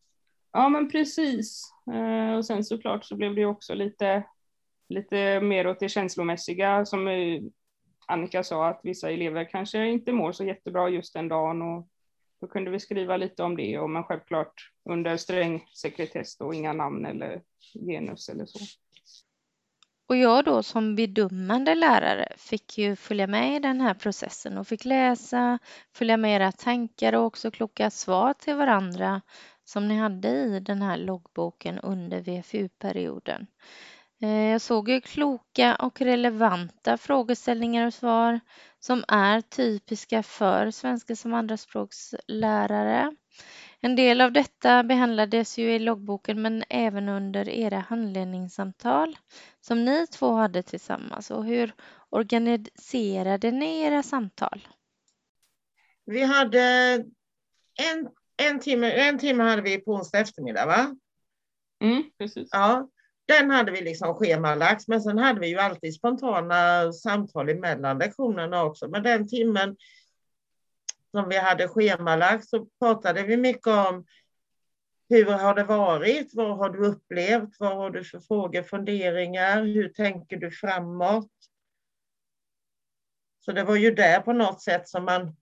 Ja 0.52 0.68
men 0.68 0.90
precis. 0.90 1.72
Eh, 1.94 2.36
och 2.36 2.46
sen 2.46 2.64
såklart 2.64 3.04
så 3.04 3.16
blev 3.16 3.34
det 3.34 3.44
också 3.44 3.74
lite, 3.74 4.22
lite 4.88 5.40
mer 5.40 5.66
åt 5.66 5.80
det 5.80 5.88
känslomässiga 5.88 6.86
som 6.86 7.08
Annika 8.06 8.42
sa 8.42 8.68
att 8.68 8.80
vissa 8.82 9.10
elever 9.10 9.44
kanske 9.44 9.86
inte 9.86 10.12
mår 10.12 10.32
så 10.32 10.44
jättebra 10.44 10.88
just 10.88 11.14
den 11.14 11.28
dagen 11.28 11.62
och 11.62 11.88
då 12.40 12.46
kunde 12.46 12.70
vi 12.70 12.80
skriva 12.80 13.16
lite 13.16 13.42
om 13.42 13.56
det 13.56 13.78
och 13.78 13.90
men 13.90 14.04
självklart 14.04 14.72
under 14.84 15.16
sträng 15.16 15.64
sekretess 15.74 16.40
och 16.40 16.54
inga 16.54 16.72
namn 16.72 17.06
eller 17.06 17.42
genus 17.74 18.28
eller 18.28 18.46
så. 18.46 18.58
Och 20.08 20.16
jag 20.16 20.44
då 20.44 20.62
som 20.62 20.94
bedömande 20.96 21.74
lärare 21.74 22.32
fick 22.36 22.78
ju 22.78 22.96
följa 22.96 23.26
med 23.26 23.56
i 23.56 23.58
den 23.58 23.80
här 23.80 23.94
processen 23.94 24.58
och 24.58 24.66
fick 24.68 24.84
läsa, 24.84 25.58
följa 25.94 26.16
med 26.16 26.36
era 26.36 26.52
tankar 26.52 27.12
och 27.12 27.24
också 27.24 27.50
kloka 27.50 27.90
svar 27.90 28.34
till 28.34 28.54
varandra 28.54 29.20
som 29.64 29.88
ni 29.88 29.96
hade 29.96 30.28
i 30.28 30.60
den 30.60 30.82
här 30.82 30.96
loggboken 30.96 31.78
under 31.78 32.20
VFU-perioden. 32.20 33.46
Eh, 34.22 34.50
jag 34.50 34.60
såg 34.60 34.88
ju 34.88 35.00
kloka 35.00 35.76
och 35.76 36.00
relevanta 36.00 36.96
frågeställningar 36.96 37.86
och 37.86 37.94
svar 37.94 38.40
som 38.78 39.04
är 39.08 39.40
typiska 39.40 40.22
för 40.22 40.70
svenska 40.70 41.16
som 41.16 41.34
andraspråkslärare. 41.34 43.16
En 43.80 43.96
del 43.96 44.20
av 44.20 44.32
detta 44.32 44.82
behandlades 44.82 45.58
ju 45.58 45.74
i 45.74 45.78
loggboken 45.78 46.42
men 46.42 46.64
även 46.68 47.08
under 47.08 47.48
era 47.48 47.78
handledningssamtal 47.78 49.16
som 49.60 49.84
ni 49.84 50.06
två 50.06 50.32
hade 50.32 50.62
tillsammans. 50.62 51.30
Och 51.30 51.44
hur 51.44 51.74
organiserade 52.10 53.50
ni 53.50 53.80
era 53.80 54.02
samtal? 54.02 54.68
Vi 56.04 56.22
hade 56.22 56.60
en, 57.78 58.08
en, 58.36 58.60
timme, 58.60 58.90
en 58.90 59.18
timme 59.18 59.42
hade 59.42 59.62
vi 59.62 59.78
på 59.78 59.92
onsdag 59.92 60.18
eftermiddag 60.18 60.66
va? 60.66 60.96
Mm, 61.82 62.04
precis. 62.18 62.48
Ja, 62.52 62.88
den 63.26 63.50
hade 63.50 63.72
vi 63.72 63.80
liksom 63.80 64.14
schemalagt 64.14 64.88
men 64.88 65.02
sen 65.02 65.18
hade 65.18 65.40
vi 65.40 65.48
ju 65.48 65.58
alltid 65.58 65.94
spontana 65.94 66.92
samtal 66.92 67.48
emellan 67.48 67.98
lektionerna 67.98 68.64
också. 68.64 68.88
Men 68.88 69.02
den 69.02 69.28
timmen 69.28 69.76
som 71.10 71.28
vi 71.28 71.38
hade 71.38 71.68
schemalagt 71.68 72.48
så 72.48 72.66
pratade 72.78 73.22
vi 73.22 73.36
mycket 73.36 73.66
om 73.66 74.06
hur 75.08 75.24
har 75.24 75.54
det 75.54 75.64
varit? 75.64 76.34
Vad 76.34 76.56
har 76.56 76.70
du 76.70 76.86
upplevt? 76.86 77.56
Vad 77.58 77.76
har 77.76 77.90
du 77.90 78.04
för 78.04 78.20
frågor, 78.20 78.62
funderingar? 78.62 79.62
Hur 79.62 79.88
tänker 79.88 80.36
du 80.36 80.50
framåt? 80.50 81.30
Så 83.38 83.52
det 83.52 83.64
var 83.64 83.76
ju 83.76 83.94
där 83.94 84.20
på 84.20 84.32
något 84.32 84.62
sätt 84.62 84.88
som 84.88 85.04
man 85.04 85.36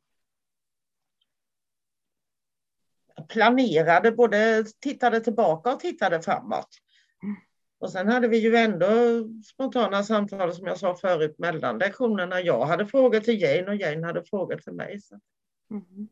planerade, 3.28 4.12
både 4.12 4.64
tittade 4.80 5.20
tillbaka 5.20 5.72
och 5.72 5.80
tittade 5.80 6.22
framåt. 6.22 6.68
Och 7.78 7.92
sen 7.92 8.08
hade 8.08 8.28
vi 8.28 8.38
ju 8.38 8.56
ändå 8.56 8.86
spontana 9.44 10.02
samtal 10.02 10.54
som 10.54 10.66
jag 10.66 10.78
sa 10.78 10.94
förut 10.94 11.38
mellan 11.38 11.78
lektionerna. 11.78 12.40
Jag 12.40 12.66
hade 12.66 12.86
frågor 12.86 13.20
till 13.20 13.40
Jane 13.40 13.68
och 13.68 13.76
Jane 13.76 14.06
hade 14.06 14.24
frågor 14.24 14.56
till 14.56 14.72
mig. 14.72 15.00
Så. 15.00 15.20
Mm. 15.70 16.08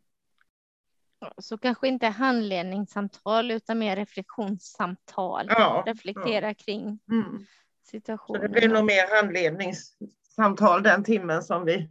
Så 1.39 1.59
kanske 1.59 1.89
inte 1.89 2.07
handledningssamtal 2.07 3.51
utan 3.51 3.79
mer 3.79 3.97
reflektionssamtal. 3.97 5.47
Ja, 5.49 5.85
Reflektera 5.87 6.49
ja. 6.49 6.55
kring 6.55 6.99
mm. 7.11 7.47
situationen. 7.83 8.41
Så 8.43 8.47
det 8.47 8.53
blir 8.53 8.69
nog 8.69 8.85
mer 8.85 9.17
handledningssamtal 9.17 10.83
den 10.83 11.05
timmen 11.05 11.43
som 11.43 11.65
vi 11.65 11.89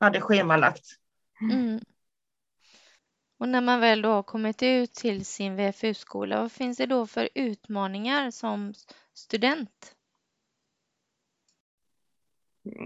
hade 0.00 0.20
schemalagt. 0.20 0.86
Mm. 1.40 1.80
Och 3.38 3.48
när 3.48 3.60
man 3.60 3.80
väl 3.80 4.02
då 4.02 4.08
har 4.08 4.22
kommit 4.22 4.62
ut 4.62 4.94
till 4.94 5.24
sin 5.26 5.56
VFU-skola, 5.56 6.40
vad 6.40 6.52
finns 6.52 6.78
det 6.78 6.86
då 6.86 7.06
för 7.06 7.28
utmaningar 7.34 8.30
som 8.30 8.74
student? 9.14 9.94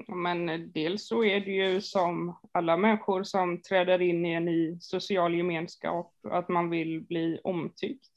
Men 0.08 0.49
eh, 0.49 0.58
dels 0.58 1.08
så 1.08 1.25
är 1.25 1.40
det 1.40 1.50
ju 1.50 1.80
som 1.80 2.37
alla 2.52 2.76
människor 2.76 3.23
som 3.23 3.62
träder 3.62 4.02
in 4.02 4.26
i 4.26 4.32
en 4.32 4.44
ny 4.44 4.78
social 4.80 5.35
gemenskap, 5.35 6.14
att 6.23 6.49
man 6.49 6.70
vill 6.70 7.00
bli 7.00 7.40
omtyckt. 7.44 8.12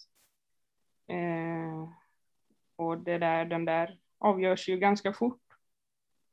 Eh, 1.08 1.89
och 2.75 2.98
det 2.98 3.18
där, 3.18 3.46
den 3.46 3.65
där 3.65 4.00
avgörs 4.18 4.70
ju 4.70 4.77
ganska 4.77 5.13
fort. 5.13 5.41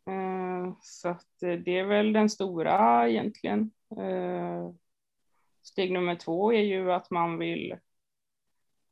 Eh, 0.07 0.73
så 0.81 1.09
att 1.09 1.43
eh, 1.43 1.53
det 1.53 1.79
är 1.79 1.85
väl 1.85 2.13
den 2.13 2.31
stora 2.31 3.09
egentligen. 3.09 3.71
Eh, 3.99 4.71
steg 5.63 5.93
nummer 5.93 6.15
två 6.15 6.53
är 6.53 6.63
ju 6.63 6.93
att 6.93 7.11
man 7.11 7.39
vill 7.39 7.77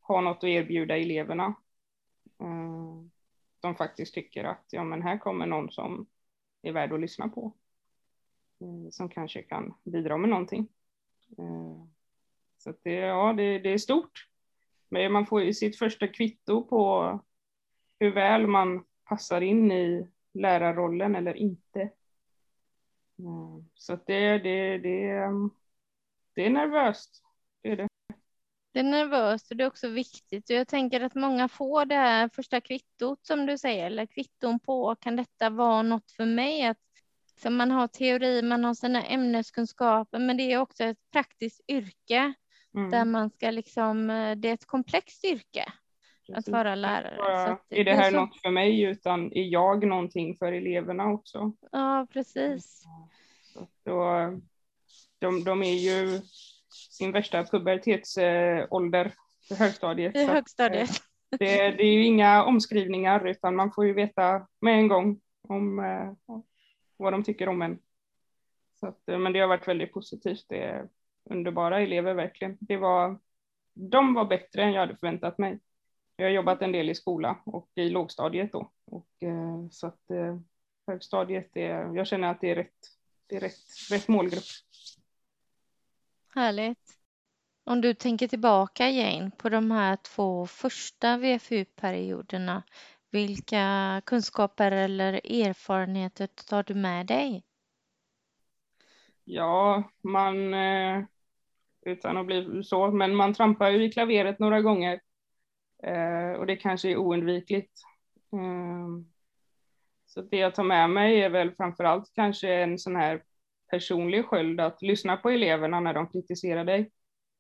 ha 0.00 0.20
något 0.20 0.36
att 0.36 0.44
erbjuda 0.44 0.96
eleverna. 0.96 1.54
Eh, 2.40 3.04
de 3.60 3.74
faktiskt 3.74 4.14
tycker 4.14 4.44
att 4.44 4.64
ja, 4.70 4.84
men 4.84 5.02
här 5.02 5.18
kommer 5.18 5.46
någon 5.46 5.70
som 5.70 6.06
är 6.68 6.72
värd 6.72 6.92
att 6.92 7.00
lyssna 7.00 7.28
på. 7.28 7.52
Eh, 8.60 8.90
som 8.90 9.08
kanske 9.08 9.42
kan 9.42 9.74
bidra 9.84 10.16
med 10.16 10.30
någonting. 10.30 10.68
Eh, 11.38 11.84
så 12.58 12.74
det, 12.82 12.94
ja, 12.94 13.32
det, 13.32 13.58
det 13.58 13.72
är 13.72 13.78
stort. 13.78 14.28
Men 14.88 15.12
man 15.12 15.26
får 15.26 15.42
ju 15.42 15.52
sitt 15.52 15.78
första 15.78 16.08
kvitto 16.08 16.64
på 16.64 17.20
hur 17.98 18.12
väl 18.12 18.46
man 18.46 18.84
passar 19.04 19.40
in 19.40 19.72
i 19.72 20.08
lärarrollen 20.32 21.14
eller 21.14 21.34
inte. 21.34 21.80
Eh, 23.18 23.58
så 23.74 23.98
det, 24.06 24.38
det, 24.38 24.78
det, 24.78 25.30
det 26.34 26.46
är 26.46 26.50
nervöst. 26.50 27.25
Det 28.76 28.80
är 28.80 28.84
nervöst 28.84 29.50
och 29.50 29.56
det 29.56 29.64
är 29.64 29.68
också 29.68 29.88
viktigt. 29.88 30.50
Och 30.50 30.56
jag 30.56 30.68
tänker 30.68 31.00
att 31.00 31.14
många 31.14 31.48
får 31.48 31.84
det 31.84 31.94
här 31.94 32.28
första 32.28 32.60
kvittot 32.60 33.26
som 33.26 33.46
du 33.46 33.58
säger, 33.58 33.86
eller 33.86 34.06
kvitton 34.06 34.60
på, 34.60 34.94
kan 34.94 35.16
detta 35.16 35.50
vara 35.50 35.82
något 35.82 36.10
för 36.10 36.24
mig? 36.24 36.66
Att 36.66 36.78
så 37.42 37.50
man 37.50 37.70
har 37.70 37.88
teori, 37.88 38.42
man 38.42 38.64
har 38.64 38.74
sina 38.74 39.04
ämneskunskaper, 39.04 40.18
men 40.18 40.36
det 40.36 40.52
är 40.52 40.58
också 40.58 40.84
ett 40.84 41.10
praktiskt 41.12 41.60
yrke 41.68 42.34
mm. 42.74 42.90
där 42.90 43.04
man 43.04 43.30
ska 43.30 43.50
liksom, 43.50 44.06
det 44.36 44.48
är 44.48 44.54
ett 44.54 44.66
komplext 44.66 45.24
yrke 45.24 45.72
Precis. 46.26 46.48
att 46.48 46.52
vara 46.52 46.74
lärare. 46.74 47.16
Bara, 47.16 47.52
att, 47.52 47.66
är 47.68 47.84
det 47.84 47.94
här 47.94 48.10
så... 48.10 48.16
något 48.16 48.40
för 48.40 48.50
mig 48.50 48.82
utan 48.82 49.32
är 49.32 49.44
jag 49.44 49.86
någonting 49.86 50.36
för 50.36 50.52
eleverna 50.52 51.06
också? 51.06 51.52
Ja, 51.72 52.06
precis. 52.12 52.82
Så 53.52 53.68
då, 53.84 54.02
de, 55.18 55.44
de 55.44 55.62
är 55.62 55.74
ju 55.74 56.20
sin 56.90 57.12
värsta 57.12 57.44
pubertetsålder 57.44 59.12
i 59.50 59.54
högstadiet. 59.54 60.16
I 60.16 60.24
högstadiet. 60.24 60.90
Det, 61.30 61.70
det, 61.70 61.82
är 61.82 61.92
ju 61.92 62.04
inga 62.04 62.44
omskrivningar 62.44 63.26
utan 63.26 63.56
man 63.56 63.72
får 63.72 63.86
ju 63.86 63.92
veta 63.92 64.46
med 64.60 64.78
en 64.78 64.88
gång 64.88 65.20
om 65.48 65.78
eh, 65.78 66.36
vad 66.96 67.12
de 67.12 67.24
tycker 67.24 67.48
om 67.48 67.62
en. 67.62 67.78
Så 68.80 68.86
att, 68.86 69.02
men 69.06 69.32
det 69.32 69.40
har 69.40 69.48
varit 69.48 69.68
väldigt 69.68 69.92
positivt. 69.92 70.44
Det 70.48 70.62
är 70.62 70.88
underbara 71.30 71.80
elever 71.80 72.14
verkligen. 72.14 72.56
Det 72.60 72.76
var, 72.76 73.18
de 73.74 74.14
var 74.14 74.24
bättre 74.24 74.62
än 74.62 74.72
jag 74.72 74.80
hade 74.80 74.96
förväntat 74.96 75.38
mig. 75.38 75.58
Jag 76.16 76.26
har 76.26 76.30
jobbat 76.30 76.62
en 76.62 76.72
del 76.72 76.90
i 76.90 76.94
skola 76.94 77.36
och 77.44 77.70
i 77.74 77.88
lågstadiet 77.88 78.52
då. 78.52 78.70
Och, 78.84 79.22
eh, 79.22 79.68
så 79.70 79.86
att 79.86 80.10
eh, 80.10 80.38
högstadiet, 80.86 81.56
är, 81.56 81.94
jag 81.94 82.06
känner 82.06 82.30
att 82.30 82.40
det 82.40 82.50
är 82.50 82.54
rätt, 82.54 82.74
det 83.26 83.36
är 83.36 83.40
rätt, 83.40 83.90
rätt 83.90 84.08
målgrupp. 84.08 84.44
Härligt. 86.36 86.98
Om 87.64 87.80
du 87.80 87.94
tänker 87.94 88.28
tillbaka 88.28 88.88
Jane 88.90 89.30
på 89.38 89.48
de 89.48 89.70
här 89.70 89.96
två 89.96 90.46
första 90.46 91.16
VFU-perioderna, 91.16 92.62
vilka 93.10 94.02
kunskaper 94.06 94.72
eller 94.72 95.12
erfarenheter 95.12 96.26
tar 96.26 96.62
du 96.62 96.74
med 96.74 97.06
dig? 97.06 97.44
Ja, 99.24 99.84
man, 100.02 100.54
eh, 100.54 101.04
utan 101.82 102.16
att 102.16 102.26
bli 102.26 102.64
så, 102.64 102.90
men 102.90 103.14
man 103.14 103.34
trampar 103.34 103.70
ju 103.70 103.84
i 103.84 103.92
klaveret 103.92 104.38
några 104.38 104.60
gånger 104.60 105.00
eh, 105.82 106.32
och 106.38 106.46
det 106.46 106.56
kanske 106.56 106.90
är 106.90 106.96
oundvikligt. 106.96 107.82
Eh, 108.32 108.88
så 110.06 110.22
det 110.22 110.36
jag 110.36 110.54
tar 110.54 110.64
med 110.64 110.90
mig 110.90 111.20
är 111.22 111.30
väl 111.30 111.54
framför 111.54 111.84
allt 111.84 112.12
kanske 112.14 112.54
en 112.54 112.78
sån 112.78 112.96
här 112.96 113.22
personlig 113.70 114.24
sköld 114.24 114.60
att 114.60 114.82
lyssna 114.82 115.16
på 115.16 115.30
eleverna 115.30 115.80
när 115.80 115.94
de 115.94 116.08
kritiserar 116.08 116.64
dig. 116.64 116.90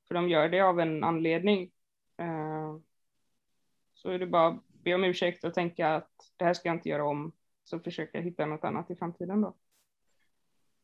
För 0.08 0.14
de 0.14 0.28
gör 0.28 0.48
det 0.48 0.60
av 0.60 0.80
en 0.80 1.04
anledning. 1.04 1.70
Eh, 2.18 2.76
så 3.94 4.10
är 4.10 4.18
det 4.18 4.26
bara 4.26 4.48
att 4.48 4.68
be 4.68 4.94
om 4.94 5.04
ursäkt 5.04 5.44
och 5.44 5.54
tänka 5.54 5.94
att 5.94 6.10
det 6.36 6.44
här 6.44 6.54
ska 6.54 6.68
jag 6.68 6.76
inte 6.76 6.88
göra 6.88 7.04
om. 7.04 7.32
Så 7.64 7.80
försöka 7.80 8.20
hitta 8.20 8.46
något 8.46 8.64
annat 8.64 8.90
i 8.90 8.96
framtiden 8.96 9.40
då. 9.40 9.56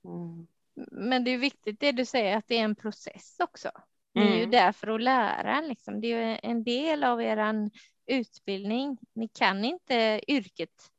Mm. 0.04 0.46
Men 0.90 1.24
det 1.24 1.30
är 1.30 1.38
viktigt 1.38 1.80
det 1.80 1.92
du 1.92 2.04
säger 2.04 2.36
att 2.36 2.48
det 2.48 2.58
är 2.58 2.64
en 2.64 2.74
process 2.74 3.36
också. 3.40 3.70
Ni 4.14 4.22
är 4.22 4.36
ju 4.36 4.38
mm. 4.38 4.50
där 4.50 4.72
för 4.72 4.88
att 4.88 5.02
lära 5.02 5.60
liksom. 5.60 6.00
Det 6.00 6.12
är 6.12 6.30
ju 6.30 6.38
en 6.42 6.64
del 6.64 7.04
av 7.04 7.22
er 7.22 7.70
utbildning. 8.06 8.98
Ni 9.12 9.28
kan 9.28 9.64
inte 9.64 10.20
yrket 10.28 10.90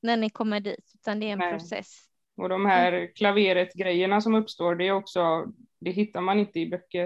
när 0.00 0.16
ni 0.16 0.30
kommer 0.30 0.60
dit, 0.60 0.92
utan 0.94 1.20
det 1.20 1.26
är 1.26 1.32
en 1.32 1.38
Nej. 1.38 1.52
process. 1.52 2.07
Och 2.38 2.48
de 2.48 2.66
här 2.66 3.12
klaveret-grejerna 3.14 4.20
som 4.20 4.34
uppstår, 4.34 4.74
det 4.74 4.88
är 4.88 4.92
också, 4.92 5.46
det 5.80 5.90
hittar 5.90 6.20
man 6.20 6.38
inte 6.38 6.60
i 6.60 6.70
böcker. 6.70 7.04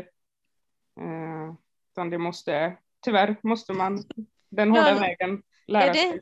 Eh, 1.00 1.54
utan 1.92 2.10
det 2.10 2.18
måste, 2.18 2.76
tyvärr 3.04 3.36
måste 3.42 3.72
man 3.72 4.04
den 4.50 4.70
hårda 4.70 4.94
vägen 4.94 5.42
lära 5.66 5.84
är 5.84 5.92
det, 5.92 5.98
sig. 5.98 6.20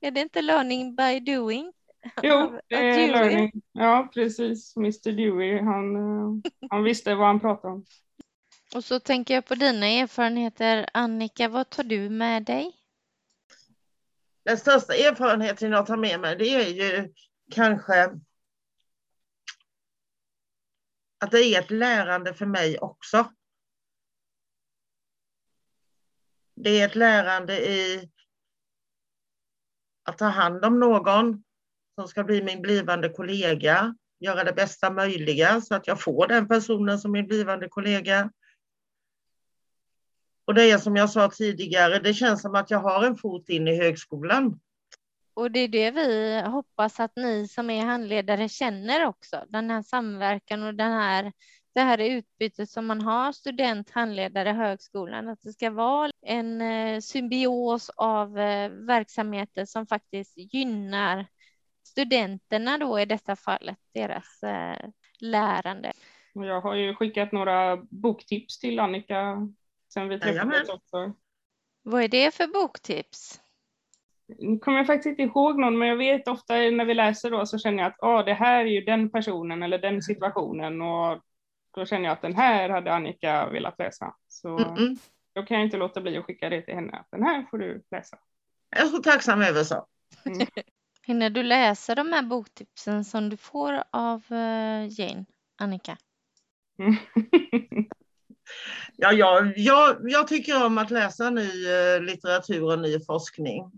Är 0.00 0.10
det 0.10 0.20
inte 0.20 0.42
learning 0.42 0.96
by 0.96 1.20
doing? 1.20 1.72
Jo, 2.22 2.58
det 2.68 2.74
är 2.74 3.08
learning. 3.08 3.52
Ja, 3.72 4.08
precis. 4.14 4.76
Mr 4.76 5.12
Dewey, 5.12 5.60
han, 5.60 5.96
eh, 5.96 6.50
han 6.70 6.84
visste 6.84 7.14
vad 7.14 7.26
han 7.26 7.40
pratade 7.40 7.74
om. 7.74 7.84
Och 8.74 8.84
så 8.84 9.00
tänker 9.00 9.34
jag 9.34 9.46
på 9.46 9.54
dina 9.54 9.86
erfarenheter. 9.86 10.86
Annika, 10.94 11.48
vad 11.48 11.70
tar 11.70 11.84
du 11.84 12.08
med 12.08 12.44
dig? 12.44 12.72
Den 14.44 14.58
största 14.58 14.92
erfarenheten 14.92 15.72
jag 15.72 15.86
tar 15.86 15.96
med 15.96 16.20
mig 16.20 16.36
det 16.36 16.48
är 16.48 16.68
ju 16.68 17.12
kanske 17.50 18.10
att 21.22 21.30
det 21.30 21.42
är 21.42 21.60
ett 21.60 21.70
lärande 21.70 22.34
för 22.34 22.46
mig 22.46 22.78
också. 22.78 23.32
Det 26.54 26.80
är 26.80 26.88
ett 26.88 26.94
lärande 26.94 27.70
i 27.70 28.10
att 30.02 30.18
ta 30.18 30.24
hand 30.24 30.64
om 30.64 30.80
någon 30.80 31.44
som 31.94 32.08
ska 32.08 32.24
bli 32.24 32.42
min 32.42 32.62
blivande 32.62 33.08
kollega, 33.08 33.94
göra 34.20 34.44
det 34.44 34.52
bästa 34.52 34.90
möjliga 34.90 35.60
så 35.60 35.74
att 35.74 35.86
jag 35.86 36.02
får 36.02 36.26
den 36.26 36.48
personen 36.48 36.98
som 36.98 37.12
min 37.12 37.26
blivande 37.26 37.68
kollega. 37.68 38.30
Och 40.44 40.54
det 40.54 40.70
är 40.70 40.78
som 40.78 40.96
jag 40.96 41.10
sa 41.10 41.30
tidigare, 41.30 41.98
det 41.98 42.14
känns 42.14 42.42
som 42.42 42.54
att 42.54 42.70
jag 42.70 42.78
har 42.78 43.04
en 43.04 43.16
fot 43.16 43.48
in 43.48 43.68
i 43.68 43.76
högskolan. 43.76 44.60
Och 45.34 45.50
det 45.50 45.60
är 45.60 45.68
det 45.68 45.90
vi 45.90 46.40
hoppas 46.46 47.00
att 47.00 47.16
ni 47.16 47.48
som 47.48 47.70
är 47.70 47.84
handledare 47.84 48.48
känner 48.48 49.06
också, 49.06 49.44
den 49.48 49.70
här 49.70 49.82
samverkan 49.82 50.62
och 50.62 50.74
den 50.74 50.92
här, 50.92 51.32
det 51.74 51.80
här 51.80 51.98
utbytet 51.98 52.70
som 52.70 52.86
man 52.86 53.02
har 53.02 53.32
student, 53.32 53.90
handledare, 53.90 54.48
högskolan, 54.48 55.28
att 55.28 55.42
det 55.42 55.52
ska 55.52 55.70
vara 55.70 56.10
en 56.26 56.60
eh, 56.60 57.00
symbios 57.00 57.90
av 57.96 58.38
eh, 58.38 58.70
verksamheter 58.70 59.64
som 59.64 59.86
faktiskt 59.86 60.36
gynnar 60.36 61.26
studenterna 61.86 62.78
då 62.78 63.00
i 63.00 63.04
detta 63.04 63.36
fallet, 63.36 63.78
deras 63.94 64.42
eh, 64.42 64.88
lärande. 65.20 65.92
Jag 66.32 66.60
har 66.60 66.74
ju 66.74 66.94
skickat 66.94 67.32
några 67.32 67.76
boktips 67.76 68.58
till 68.58 68.80
Annika 68.80 69.48
sen 69.94 70.08
vi 70.08 70.20
träffades 70.20 70.68
också. 70.68 71.12
Vad 71.82 72.02
är 72.02 72.08
det 72.08 72.34
för 72.34 72.46
boktips? 72.46 73.41
Nu 74.38 74.58
kommer 74.58 74.78
jag 74.78 74.86
faktiskt 74.86 75.06
inte 75.06 75.22
ihåg 75.22 75.58
någon, 75.58 75.78
men 75.78 75.88
jag 75.88 75.96
vet 75.96 76.28
ofta 76.28 76.54
när 76.54 76.84
vi 76.84 76.94
läser 76.94 77.30
då 77.30 77.46
så 77.46 77.58
känner 77.58 77.82
jag 77.82 77.92
att 77.92 78.00
oh, 78.00 78.24
det 78.24 78.34
här 78.34 78.60
är 78.60 78.70
ju 78.70 78.80
den 78.80 79.10
personen 79.10 79.62
eller 79.62 79.78
den 79.78 80.02
situationen 80.02 80.82
och 80.82 81.22
då 81.74 81.86
känner 81.86 82.04
jag 82.04 82.12
att 82.12 82.22
den 82.22 82.34
här 82.34 82.68
hade 82.68 82.94
Annika 82.94 83.48
velat 83.48 83.78
läsa. 83.78 84.14
Så 84.28 84.58
mm 84.58 84.74
-mm. 84.74 84.98
då 85.34 85.42
kan 85.42 85.56
jag 85.56 85.66
inte 85.66 85.76
låta 85.76 86.00
bli 86.00 86.18
att 86.18 86.24
skicka 86.24 86.48
det 86.48 86.62
till 86.62 86.74
henne. 86.74 87.04
Den 87.10 87.22
här 87.22 87.46
får 87.50 87.58
du 87.58 87.82
läsa. 87.90 88.18
Jag 88.70 88.80
är 88.80 88.88
så 88.88 88.98
tacksam 88.98 89.42
över 89.42 89.64
så. 89.64 89.86
Mm. 90.24 90.46
Hinner 91.06 91.30
du 91.30 91.42
läsa 91.42 91.94
de 91.94 92.12
här 92.12 92.22
boktipsen 92.22 93.04
som 93.04 93.28
du 93.28 93.36
får 93.36 93.82
av 93.90 94.22
eh, 94.30 95.00
Jane, 95.00 95.24
Annika? 95.58 95.96
ja, 98.96 99.12
jag, 99.12 99.52
jag, 99.56 99.96
jag 100.02 100.28
tycker 100.28 100.66
om 100.66 100.78
att 100.78 100.90
läsa 100.90 101.30
ny 101.30 101.66
eh, 101.66 102.00
litteratur 102.00 102.64
och 102.64 102.78
ny 102.78 103.00
forskning. 103.04 103.72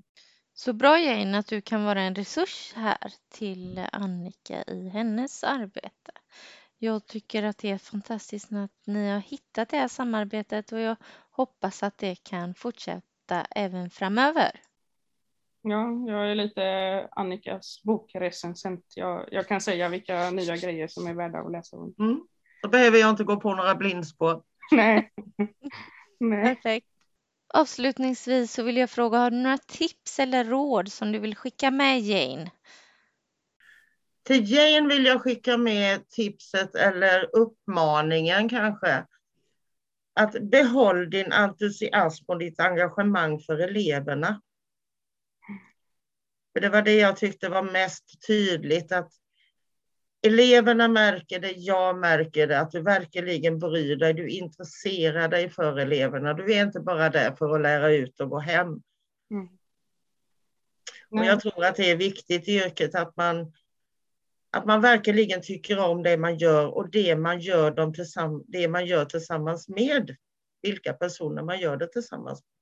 Så 0.57 0.73
bra 0.73 0.99
Jane 0.99 1.39
att 1.39 1.47
du 1.47 1.61
kan 1.61 1.85
vara 1.85 2.03
en 2.03 2.15
resurs 2.15 2.73
här 2.77 3.13
till 3.29 3.87
Annika 3.93 4.63
i 4.63 4.89
hennes 4.89 5.45
arbete. 5.45 6.13
Jag 6.79 7.07
tycker 7.07 7.43
att 7.43 7.59
det 7.59 7.71
är 7.71 7.79
fantastiskt 7.79 8.53
att 8.53 8.87
ni 8.87 9.11
har 9.11 9.19
hittat 9.19 9.69
det 9.69 9.77
här 9.77 9.89
samarbetet 9.89 10.73
och 10.73 10.81
jag 10.81 10.97
hoppas 11.31 11.83
att 11.83 11.99
det 11.99 12.25
kan 12.25 12.55
fortsätta 12.55 13.47
även 13.51 13.91
framöver. 13.91 14.61
Ja, 15.63 16.05
jag 16.07 16.31
är 16.31 16.35
lite 16.35 17.09
Annikas 17.11 17.83
bokrecensent. 17.83 18.85
Jag, 18.97 19.29
jag 19.31 19.49
kan 19.49 19.61
säga 19.61 19.89
vilka 19.89 20.31
nya 20.31 20.57
grejer 20.57 20.89
som 20.89 21.07
är 21.07 21.15
värda 21.15 21.39
att 21.39 21.53
läsa 21.53 21.77
om. 21.77 21.95
Mm. 21.99 22.21
Då 22.63 22.69
behöver 22.69 22.99
jag 22.99 23.11
inte 23.11 23.25
gå 23.25 23.41
på 23.41 23.55
några 23.55 23.75
blindspår. 23.75 24.43
Nej. 24.73 25.13
Nej. 26.21 26.55
Perfekt. 26.55 26.94
Avslutningsvis 27.57 28.53
så 28.53 28.63
vill 28.63 28.77
jag 28.77 28.91
fråga, 28.91 29.19
har 29.19 29.31
du 29.31 29.37
några 29.37 29.59
tips 29.59 30.19
eller 30.19 30.45
råd 30.45 30.93
som 30.93 31.13
du 31.13 31.19
vill 31.19 31.37
skicka 31.37 31.71
med 31.71 32.01
Jane? 32.01 32.51
Till 34.23 34.53
Jane 34.53 34.89
vill 34.89 35.05
jag 35.05 35.23
skicka 35.23 35.57
med 35.57 36.09
tipset 36.09 36.75
eller 36.75 37.37
uppmaningen 37.37 38.49
kanske. 38.49 39.07
Att 40.15 40.51
behåll 40.51 41.11
din 41.11 41.33
entusiasm 41.33 42.25
och 42.29 42.39
ditt 42.39 42.61
engagemang 42.61 43.41
för 43.41 43.59
eleverna. 43.59 44.41
För 46.53 46.61
det 46.61 46.69
var 46.69 46.83
det 46.83 46.95
jag 46.95 47.17
tyckte 47.17 47.49
var 47.49 47.63
mest 47.63 48.27
tydligt 48.27 48.93
att 48.93 49.13
eleverna 50.25 50.89
märker 50.89 51.41
det, 51.41 51.53
jag 51.53 51.99
märker 51.99 52.47
det, 52.47 52.61
att 52.61 52.71
du 52.71 52.83
verkligen 52.83 53.59
bryr 53.59 53.97
dig, 53.97 54.15
du 54.15 54.29
intresserar 54.29 55.29
dig 55.29 55.51
för 55.51 55.79
eleverna. 55.79 56.35
Du 56.35 56.55
är 56.55 56.65
inte 56.65 56.81
bara 56.81 57.11
där 57.11 57.35
för 57.37 57.55
att 57.55 57.61
lära 57.61 57.93
ut 57.93 58.21
och 58.21 58.31
gå 58.31 58.39
hem. 58.39 58.69
Mm. 59.31 59.49
Och 61.11 61.25
jag 61.25 61.41
tror 61.41 61.65
att 61.65 61.77
det 61.77 61.91
är 61.91 61.97
viktigt 61.97 62.49
i 62.49 62.53
yrket 62.57 62.95
att 62.95 63.17
man, 63.17 63.53
att 64.51 64.65
man 64.65 64.81
verkligen 64.81 65.43
tycker 65.43 65.79
om 65.79 66.03
det 66.03 66.17
man 66.17 66.39
gör 66.39 66.67
och 66.67 66.91
det 66.91 67.17
man 67.17 67.41
gör, 67.41 67.71
dem 67.71 67.95
tillsamm- 67.95 68.45
det 68.47 68.69
man 68.69 68.87
gör 68.87 69.05
tillsammans 69.05 69.69
med 69.69 70.17
vilka 70.63 70.93
personer 70.93 71.43
man 71.43 71.61
gör 71.61 71.77
det 71.77 71.87
tillsammans 71.87 72.43
med. 72.43 72.54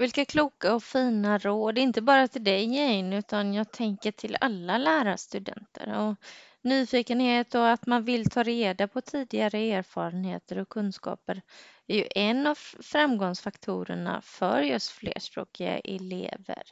Vilka 0.00 0.24
kloka 0.24 0.74
och 0.74 0.82
fina 0.82 1.38
råd, 1.38 1.78
inte 1.78 2.02
bara 2.02 2.28
till 2.28 2.44
dig 2.44 2.76
Jane, 2.76 3.18
utan 3.18 3.54
jag 3.54 3.72
tänker 3.72 4.12
till 4.12 4.36
alla 4.40 4.78
lärarstudenter. 4.78 5.98
Och 5.98 6.16
nyfikenhet 6.62 7.54
och 7.54 7.68
att 7.68 7.86
man 7.86 8.04
vill 8.04 8.30
ta 8.30 8.42
reda 8.42 8.88
på 8.88 9.00
tidigare 9.00 9.58
erfarenheter 9.58 10.58
och 10.58 10.68
kunskaper 10.68 11.42
är 11.86 11.96
ju 11.96 12.04
en 12.14 12.46
av 12.46 12.54
framgångsfaktorerna 12.82 14.20
för 14.20 14.60
just 14.60 14.90
flerspråkiga 14.90 15.78
elever. 15.78 16.62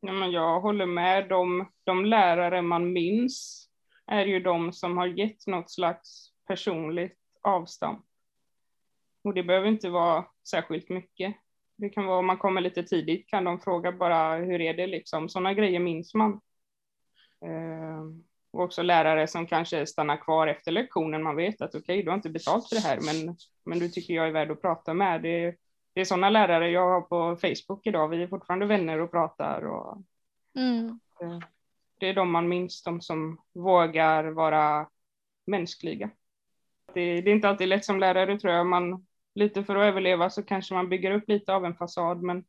Ja, 0.00 0.12
men 0.12 0.30
jag 0.30 0.60
håller 0.60 0.86
med. 0.86 1.28
De, 1.28 1.68
de 1.84 2.04
lärare 2.04 2.62
man 2.62 2.92
minns 2.92 3.68
är 4.06 4.26
ju 4.26 4.40
de 4.40 4.72
som 4.72 4.96
har 4.96 5.06
gett 5.06 5.46
något 5.46 5.70
slags 5.70 6.32
personligt 6.46 7.18
avstamp. 7.42 8.04
Och 9.24 9.34
det 9.34 9.42
behöver 9.42 9.68
inte 9.68 9.88
vara 9.88 10.24
särskilt 10.48 10.88
mycket. 10.88 11.36
Det 11.82 11.88
kan 11.88 12.06
vara 12.06 12.18
om 12.18 12.26
man 12.26 12.36
kommer 12.38 12.60
lite 12.60 12.82
tidigt 12.82 13.28
kan 13.28 13.44
de 13.44 13.60
fråga 13.60 13.92
bara 13.92 14.36
hur 14.36 14.60
är 14.60 14.74
det 14.74 14.86
liksom. 14.86 15.28
Sådana 15.28 15.54
grejer 15.54 15.80
minns 15.80 16.14
man. 16.14 16.40
Eh, 17.44 18.02
och 18.50 18.60
också 18.60 18.82
lärare 18.82 19.26
som 19.26 19.46
kanske 19.46 19.86
stannar 19.86 20.16
kvar 20.16 20.46
efter 20.46 20.72
lektionen. 20.72 21.22
Man 21.22 21.36
vet 21.36 21.60
att 21.60 21.74
okej, 21.74 21.80
okay, 21.80 22.02
du 22.02 22.10
har 22.10 22.16
inte 22.16 22.30
betalt 22.30 22.68
för 22.68 22.76
det 22.76 22.82
här, 22.82 22.98
men, 23.00 23.36
men 23.64 23.78
du 23.78 23.88
tycker 23.88 24.14
jag 24.14 24.28
är 24.28 24.32
värd 24.32 24.50
att 24.50 24.62
prata 24.62 24.94
med. 24.94 25.22
Det, 25.22 25.56
det 25.92 26.00
är 26.00 26.04
sådana 26.04 26.30
lärare 26.30 26.70
jag 26.70 26.88
har 26.90 27.00
på 27.00 27.36
Facebook 27.36 27.86
idag. 27.86 28.08
Vi 28.08 28.22
är 28.22 28.26
fortfarande 28.26 28.66
vänner 28.66 29.00
och 29.00 29.10
pratar. 29.10 29.66
Och, 29.66 30.02
Mm. 30.54 31.00
eh, 31.22 31.38
det 32.00 32.08
är 32.08 32.14
de 32.14 32.30
man 32.30 32.48
minns, 32.48 32.82
de 32.82 33.00
som 33.00 33.40
vågar 33.52 34.24
vara 34.24 34.88
mänskliga. 35.46 36.10
Det, 36.94 37.20
det 37.20 37.30
är 37.30 37.34
inte 37.34 37.48
alltid 37.48 37.68
lätt 37.68 37.84
som 37.84 38.00
lärare 38.00 38.38
tror 38.38 38.52
jag. 38.52 38.66
Man, 38.66 39.06
lite 39.34 39.64
för 39.64 39.76
att 39.76 39.84
överleva 39.84 40.30
så 40.30 40.42
kanske 40.42 40.74
man 40.74 40.88
bygger 40.88 41.10
upp 41.10 41.28
lite 41.28 41.54
av 41.54 41.64
en 41.64 41.74
fasad, 41.74 42.22
men 42.22 42.44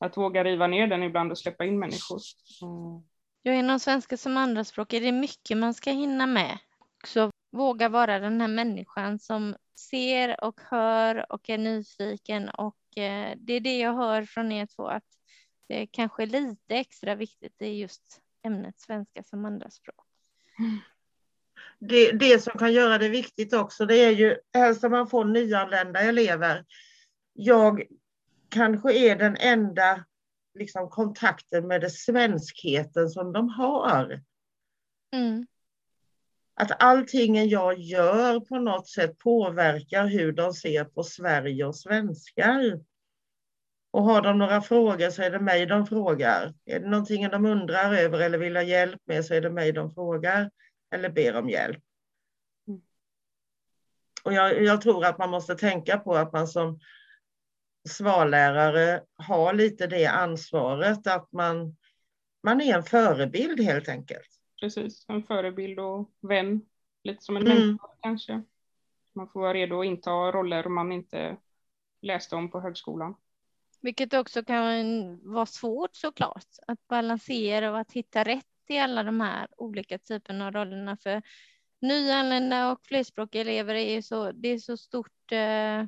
att 0.00 0.16
våga 0.16 0.44
riva 0.44 0.66
ner 0.66 0.86
den 0.86 1.02
ibland 1.02 1.30
och 1.30 1.38
släppa 1.38 1.64
in 1.64 1.78
människor. 1.78 2.20
Mm. 2.62 3.02
Ja, 3.42 3.52
inom 3.52 3.80
svenska 3.80 4.16
som 4.16 4.36
andraspråk 4.36 4.92
är 4.92 5.00
det 5.00 5.12
mycket 5.12 5.56
man 5.56 5.74
ska 5.74 5.90
hinna 5.90 6.26
med. 6.26 6.58
Så 7.04 7.30
våga 7.52 7.88
vara 7.88 8.18
den 8.18 8.40
här 8.40 8.48
människan 8.48 9.18
som 9.18 9.56
ser 9.78 10.44
och 10.44 10.60
hör 10.60 11.32
och 11.32 11.50
är 11.50 11.58
nyfiken 11.58 12.48
och 12.48 12.98
eh, 12.98 13.36
det 13.36 13.52
är 13.52 13.60
det 13.60 13.78
jag 13.78 13.94
hör 13.94 14.24
från 14.24 14.52
er 14.52 14.66
två 14.66 14.86
att 14.86 15.04
det 15.68 15.82
är 15.82 15.86
kanske 15.86 16.26
lite 16.26 16.74
extra 16.74 17.14
viktigt 17.14 17.62
i 17.62 17.66
just 17.66 18.20
ämnet 18.42 18.80
svenska 18.80 19.22
som 19.22 19.44
andraspråk. 19.44 20.06
Det, 21.80 22.12
det 22.12 22.42
som 22.42 22.58
kan 22.58 22.72
göra 22.72 22.98
det 22.98 23.08
viktigt 23.08 23.52
också, 23.52 23.86
det 23.86 23.96
är 23.96 24.10
ju 24.10 24.36
helst 24.54 24.84
om 24.84 24.90
man 24.90 25.08
får 25.08 25.24
nyanlända 25.24 26.00
elever. 26.00 26.64
Jag 27.32 27.82
kanske 28.48 28.92
är 28.92 29.16
den 29.16 29.36
enda 29.36 30.04
liksom, 30.54 30.88
kontakten 30.90 31.66
med 31.66 31.80
det 31.80 31.90
svenskheten 31.90 33.08
som 33.08 33.32
de 33.32 33.48
har. 33.48 34.22
Mm. 35.12 35.46
Att 36.54 36.82
allting 36.82 37.48
jag 37.48 37.78
gör 37.78 38.40
på 38.40 38.58
något 38.58 38.88
sätt 38.88 39.18
påverkar 39.18 40.06
hur 40.06 40.32
de 40.32 40.52
ser 40.52 40.84
på 40.84 41.02
Sverige 41.02 41.64
och 41.64 41.76
svenskar. 41.76 42.80
Och 43.90 44.02
har 44.02 44.22
de 44.22 44.38
några 44.38 44.60
frågor 44.60 45.10
så 45.10 45.22
är 45.22 45.30
det 45.30 45.40
mig 45.40 45.66
de 45.66 45.86
frågar. 45.86 46.54
Är 46.64 46.80
det 46.80 46.88
någonting 46.88 47.28
de 47.28 47.46
undrar 47.46 47.94
över 47.94 48.20
eller 48.20 48.38
vill 48.38 48.56
ha 48.56 48.62
hjälp 48.62 49.00
med 49.04 49.24
så 49.24 49.34
är 49.34 49.40
det 49.40 49.50
mig 49.50 49.72
de 49.72 49.90
frågar 49.90 50.50
eller 50.90 51.08
ber 51.10 51.36
om 51.36 51.48
hjälp. 51.50 51.82
Mm. 52.68 52.80
Och 54.24 54.32
jag, 54.32 54.62
jag 54.64 54.80
tror 54.80 55.04
att 55.04 55.18
man 55.18 55.30
måste 55.30 55.54
tänka 55.54 55.98
på 55.98 56.14
att 56.14 56.32
man 56.32 56.48
som 56.48 56.80
svarlärare 57.88 59.02
har 59.16 59.52
lite 59.52 59.86
det 59.86 60.06
ansvaret 60.06 61.06
att 61.06 61.32
man, 61.32 61.76
man 62.42 62.60
är 62.60 62.74
en 62.74 62.82
förebild 62.82 63.60
helt 63.60 63.88
enkelt. 63.88 64.28
Precis, 64.60 65.04
en 65.08 65.22
förebild 65.22 65.78
och 65.80 66.10
vän. 66.20 66.60
Lite 67.04 67.24
som 67.24 67.36
en 67.36 67.46
Mm. 67.46 67.66
mentor 67.66 67.90
kanske. 68.00 68.42
Man 69.12 69.28
får 69.28 69.40
vara 69.40 69.54
redo 69.54 69.80
att 69.80 69.86
inta 69.86 70.10
roller 70.10 70.68
man 70.68 70.92
inte 70.92 71.36
läste 72.02 72.36
om 72.36 72.50
på 72.50 72.60
högskolan. 72.60 73.14
Vilket 73.80 74.14
också 74.14 74.44
kan 74.44 75.20
vara 75.32 75.46
svårt 75.46 75.96
såklart, 75.96 76.46
att 76.66 76.88
balansera 76.88 77.70
och 77.70 77.78
att 77.78 77.92
hitta 77.92 78.24
rätt 78.24 78.46
i 78.70 78.78
alla 78.78 79.02
de 79.02 79.20
här 79.20 79.48
olika 79.56 79.98
typerna 79.98 80.46
av 80.46 80.52
rollerna. 80.52 80.96
För 80.96 81.22
nyanlända 81.80 82.72
och 82.72 82.86
flerspråkiga 82.86 83.40
elever 83.40 83.74
är 83.74 83.94
ju 83.94 84.02
så, 84.02 84.32
det 84.32 84.48
är 84.48 84.58
så 84.58 84.76
stort 84.76 85.32
eh, 85.32 85.84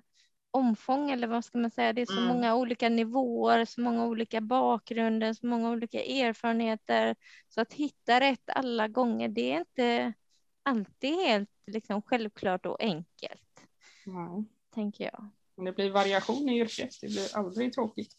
omfång, 0.51 1.11
eller 1.11 1.27
vad 1.27 1.45
ska 1.45 1.59
man 1.59 1.71
säga, 1.71 1.93
det 1.93 2.03
är 2.03 2.07
så 2.07 2.13
Mm. 2.13 2.27
många 2.27 2.55
olika 2.57 2.89
nivåer, 2.89 3.65
så 3.65 3.81
många 3.81 4.07
olika 4.07 4.41
bakgrunder, 4.41 5.33
så 5.33 5.47
många 5.47 5.71
olika 5.71 6.03
erfarenheter. 6.05 7.17
Så 7.49 7.61
att 7.61 7.73
hitta 7.73 8.21
rätt 8.21 8.51
alla 8.51 8.89
gånger, 8.89 9.29
det 9.29 9.53
är 9.53 9.59
inte 9.59 10.13
alltid 10.63 11.15
helt 11.15 11.51
liksom, 11.67 12.03
självklart 12.03 12.67
och 12.67 12.83
enkelt, 12.83 13.67
Nej. 14.07 14.45
tänker 14.75 15.05
jag. 15.05 15.31
Men 15.57 15.65
det 15.65 15.73
blir 15.73 15.91
variation 15.91 16.49
i 16.49 16.61
yrket, 16.61 16.91
det 17.01 17.07
blir 17.07 17.37
aldrig 17.37 17.73
tråkigt. 17.73 18.15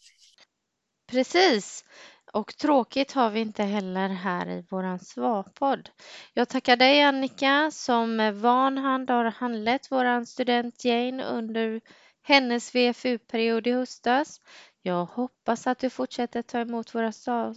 Precis. 1.06 1.84
Och 2.32 2.56
tråkigt 2.56 3.12
har 3.12 3.30
vi 3.30 3.40
inte 3.40 3.62
heller 3.62 4.08
här 4.08 4.48
i 4.48 4.64
våran 4.70 4.98
svarpodd. 4.98 5.90
Jag 6.34 6.48
tackar 6.48 6.76
dig 6.76 7.02
Annika 7.02 7.70
som 7.72 8.16
med 8.16 8.34
van 8.34 8.78
hand 8.78 9.10
har 9.10 9.24
handlett 9.24 9.90
våran 9.92 10.26
student 10.26 10.84
Jane 10.84 11.24
under 11.24 11.80
hennes 12.22 12.74
VFU-period 12.74 13.66
i 13.66 13.72
höstas. 13.72 14.40
Jag 14.84 15.04
hoppas 15.04 15.66
att 15.66 15.78
du 15.78 15.90
fortsätter 15.90 16.42
ta 16.42 16.58
emot 16.58 16.94
våra 16.94 17.12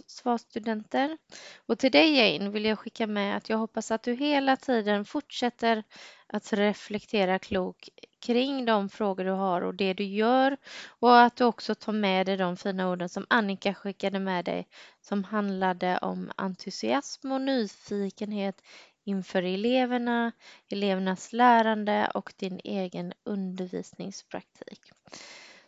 svarstudenter. 0.06 1.18
Och 1.66 1.78
till 1.78 1.92
dig 1.92 2.16
Jane 2.16 2.50
vill 2.50 2.64
jag 2.64 2.78
skicka 2.78 3.06
med 3.06 3.36
att 3.36 3.48
jag 3.48 3.58
hoppas 3.58 3.90
att 3.90 4.02
du 4.02 4.14
hela 4.14 4.56
tiden 4.56 5.04
fortsätter 5.04 5.84
att 6.26 6.52
reflektera 6.52 7.38
klok 7.38 7.88
kring 8.20 8.64
de 8.64 8.88
frågor 8.88 9.24
du 9.24 9.30
har 9.30 9.62
och 9.62 9.74
det 9.74 9.94
du 9.94 10.04
gör 10.04 10.56
och 10.88 11.20
att 11.20 11.36
du 11.36 11.44
också 11.44 11.74
tar 11.74 11.92
med 11.92 12.26
dig 12.26 12.36
de 12.36 12.56
fina 12.56 12.90
orden 12.90 13.08
som 13.08 13.26
Annika 13.30 13.74
skickade 13.74 14.18
med 14.18 14.44
dig 14.44 14.68
som 15.00 15.24
handlade 15.24 15.98
om 15.98 16.32
entusiasm 16.36 17.32
och 17.32 17.40
nyfikenhet 17.40 18.62
inför 19.04 19.42
eleverna, 19.42 20.32
elevernas 20.68 21.32
lärande 21.32 22.10
och 22.14 22.32
din 22.36 22.60
egen 22.64 23.12
undervisningspraktik. 23.24 24.92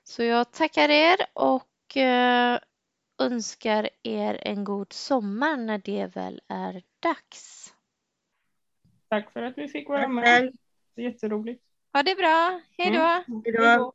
Så 0.09 0.23
jag 0.23 0.53
tackar 0.53 0.89
er 0.89 1.17
och 1.33 1.97
eh, 1.97 2.61
önskar 3.19 3.89
er 4.03 4.39
en 4.43 4.65
god 4.65 4.93
sommar 4.93 5.57
när 5.57 5.79
det 5.79 6.17
väl 6.17 6.41
är 6.49 6.83
dags. 7.01 7.75
Tack 9.09 9.33
för 9.33 9.43
att 9.43 9.59
vi 9.59 9.69
fick 9.69 9.89
vara 9.89 10.09
med. 10.09 10.25
själv. 10.25 10.53
Det 10.95 11.03
är 11.03 11.11
jätteroligt. 11.11 11.65
Ha 11.93 12.03
det 12.03 12.15
bra, 12.15 12.61
hej 12.79 12.91
då! 12.91 13.01
Mm. 13.01 13.43
Hej 13.45 13.53
då. 13.53 13.93